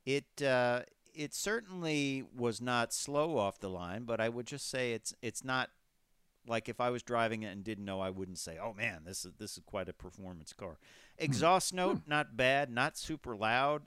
it 0.04 0.42
uh, 0.42 0.80
it 1.14 1.32
certainly 1.32 2.24
was 2.36 2.60
not 2.60 2.92
slow 2.92 3.38
off 3.38 3.60
the 3.60 3.70
line, 3.70 4.02
but 4.02 4.20
I 4.20 4.28
would 4.28 4.46
just 4.46 4.68
say 4.68 4.94
it's 4.94 5.14
it's 5.22 5.44
not 5.44 5.70
like 6.46 6.68
if 6.68 6.80
I 6.80 6.90
was 6.90 7.04
driving 7.04 7.44
it 7.44 7.52
and 7.52 7.62
didn't 7.62 7.84
know, 7.84 8.00
I 8.00 8.10
wouldn't 8.10 8.38
say, 8.38 8.58
"Oh 8.60 8.74
man, 8.74 9.02
this 9.06 9.24
is 9.24 9.32
this 9.38 9.56
is 9.56 9.62
quite 9.64 9.88
a 9.88 9.92
performance 9.92 10.52
car." 10.52 10.78
Exhaust 11.18 11.72
note, 11.72 12.00
not 12.06 12.36
bad, 12.36 12.68
not 12.68 12.98
super 12.98 13.36
loud, 13.36 13.82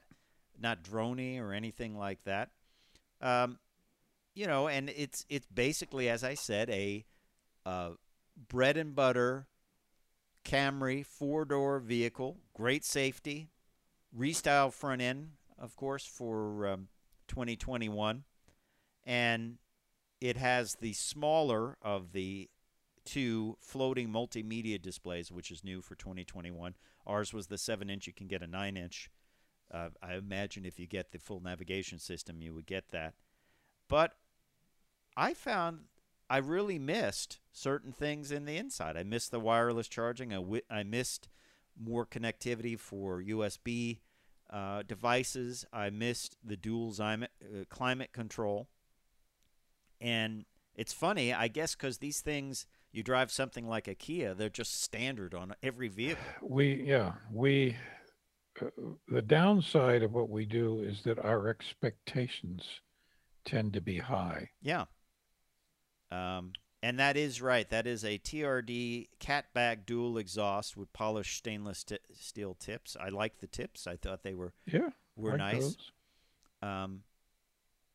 not 0.59 0.83
drony 0.83 1.39
or 1.39 1.53
anything 1.53 1.97
like 1.97 2.23
that. 2.23 2.49
Um, 3.21 3.59
you 4.33 4.47
know, 4.47 4.67
and 4.67 4.89
it's 4.89 5.25
it's 5.29 5.47
basically, 5.47 6.09
as 6.09 6.23
I 6.23 6.33
said, 6.33 6.69
a 6.69 7.05
uh, 7.65 7.91
bread 8.49 8.77
and 8.77 8.95
butter 8.95 9.47
Camry 10.45 11.05
four 11.05 11.43
door 11.43 11.79
vehicle, 11.79 12.37
great 12.53 12.85
safety, 12.85 13.49
restyle 14.17 14.71
front 14.71 15.01
end, 15.01 15.31
of 15.57 15.75
course, 15.75 16.05
for 16.05 16.67
um, 16.67 16.87
2021, 17.27 18.23
and 19.03 19.57
it 20.21 20.37
has 20.37 20.75
the 20.75 20.93
smaller 20.93 21.77
of 21.81 22.11
the 22.11 22.49
two 23.05 23.57
floating 23.59 24.09
multimedia 24.09 24.81
displays, 24.81 25.31
which 25.31 25.51
is 25.51 25.63
new 25.63 25.81
for 25.81 25.95
2021. 25.95 26.75
Ours 27.07 27.33
was 27.33 27.47
the 27.47 27.57
seven 27.57 27.89
inch. 27.89 28.07
You 28.07 28.13
can 28.13 28.27
get 28.27 28.41
a 28.41 28.47
nine 28.47 28.77
inch. 28.77 29.09
Uh, 29.73 29.89
I 30.01 30.15
imagine 30.15 30.65
if 30.65 30.79
you 30.79 30.87
get 30.87 31.11
the 31.11 31.19
full 31.19 31.41
navigation 31.41 31.99
system, 31.99 32.41
you 32.41 32.53
would 32.53 32.65
get 32.65 32.89
that. 32.89 33.13
But 33.87 34.13
I 35.17 35.33
found 35.33 35.85
I 36.29 36.37
really 36.37 36.79
missed 36.79 37.39
certain 37.51 37.91
things 37.91 38.31
in 38.31 38.45
the 38.45 38.57
inside. 38.57 38.97
I 38.97 39.03
missed 39.03 39.31
the 39.31 39.39
wireless 39.39 39.87
charging. 39.87 40.33
I, 40.33 40.61
I 40.69 40.83
missed 40.83 41.29
more 41.79 42.05
connectivity 42.05 42.79
for 42.79 43.21
USB 43.21 43.99
uh, 44.49 44.83
devices. 44.83 45.65
I 45.71 45.89
missed 45.89 46.37
the 46.43 46.57
dual 46.57 46.91
zyme- 46.91 47.23
uh, 47.23 47.65
climate 47.69 48.11
control. 48.11 48.67
And 50.01 50.45
it's 50.75 50.93
funny, 50.93 51.33
I 51.33 51.47
guess, 51.47 51.75
because 51.75 51.99
these 51.99 52.21
things, 52.21 52.65
you 52.91 53.03
drive 53.03 53.31
something 53.31 53.67
like 53.67 53.87
a 53.87 53.95
Kia, 53.95 54.33
they're 54.33 54.49
just 54.49 54.81
standard 54.81 55.33
on 55.33 55.53
every 55.63 55.87
vehicle. 55.87 56.23
We 56.41 56.83
yeah 56.83 57.13
we. 57.31 57.75
Uh, 58.61 58.67
the 59.07 59.21
downside 59.21 60.03
of 60.03 60.13
what 60.13 60.29
we 60.29 60.45
do 60.45 60.81
is 60.81 61.03
that 61.03 61.19
our 61.19 61.47
expectations 61.49 62.63
tend 63.43 63.73
to 63.73 63.81
be 63.81 63.97
high. 63.97 64.49
Yeah. 64.61 64.85
Um, 66.11 66.53
and 66.81 66.99
that 66.99 67.17
is 67.17 67.41
right. 67.41 67.67
That 67.69 67.87
is 67.87 68.03
a 68.03 68.19
TRD 68.19 69.07
catback 69.19 69.85
dual 69.85 70.17
exhaust 70.17 70.77
with 70.77 70.93
polished 70.93 71.37
stainless 71.37 71.83
t- 71.83 71.97
steel 72.13 72.53
tips. 72.53 72.95
I 72.99 73.09
like 73.09 73.39
the 73.39 73.47
tips. 73.47 73.87
I 73.87 73.95
thought 73.95 74.23
they 74.23 74.35
were 74.35 74.53
Yeah, 74.65 74.89
were 75.15 75.31
like 75.31 75.39
nice. 75.39 75.77
Um, 76.61 77.01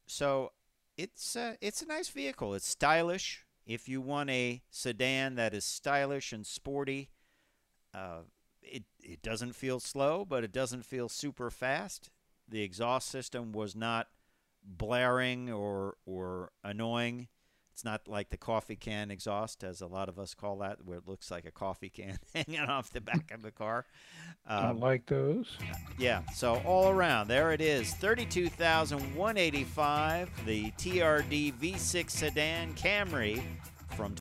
so 0.06 0.52
it's 0.96 1.36
uh, 1.36 1.54
it's 1.60 1.82
a 1.82 1.86
nice 1.86 2.08
vehicle. 2.08 2.54
It's 2.54 2.68
stylish. 2.68 3.46
If 3.64 3.88
you 3.88 4.00
want 4.00 4.30
a 4.30 4.62
sedan 4.70 5.36
that 5.36 5.54
is 5.54 5.64
stylish 5.64 6.32
and 6.32 6.44
sporty, 6.44 7.10
uh, 7.94 8.22
it 8.70 8.84
it 9.02 9.22
doesn't 9.22 9.54
feel 9.54 9.80
slow, 9.80 10.24
but 10.24 10.44
it 10.44 10.52
doesn't 10.52 10.84
feel 10.84 11.08
super 11.08 11.50
fast. 11.50 12.10
the 12.48 12.62
exhaust 12.62 13.08
system 13.08 13.52
was 13.52 13.74
not 13.76 14.08
blaring 14.64 15.50
or 15.50 15.96
or 16.06 16.50
annoying. 16.64 17.28
It's 17.72 17.84
not 17.84 18.06
like 18.08 18.28
the 18.30 18.36
coffee 18.36 18.76
can 18.76 19.10
exhaust, 19.10 19.64
as 19.64 19.80
a 19.80 19.86
lot 19.86 20.08
of 20.10 20.18
us 20.18 20.34
call 20.34 20.58
that, 20.58 20.84
where 20.84 20.98
it 20.98 21.08
looks 21.08 21.30
like 21.30 21.46
a 21.46 21.50
coffee 21.50 21.88
can 21.88 22.18
hanging 22.34 22.60
off 22.60 22.92
the 22.92 23.00
back 23.00 23.30
of 23.30 23.40
the 23.42 23.50
car. 23.52 23.86
I 24.46 24.68
Um, 24.68 24.80
like 24.80 25.06
those. 25.06 25.56
yeah, 25.98 26.20
so 26.34 26.56
all 26.66 26.90
around, 26.90 27.28
there 27.28 27.52
it 27.52 27.60
is 27.62 27.94
32,185, 27.94 30.46
the 30.46 30.70
TRD 30.72 31.54
V6 31.54 32.10
sedan 32.10 32.74
Camry 32.74 33.42
from 33.96 34.14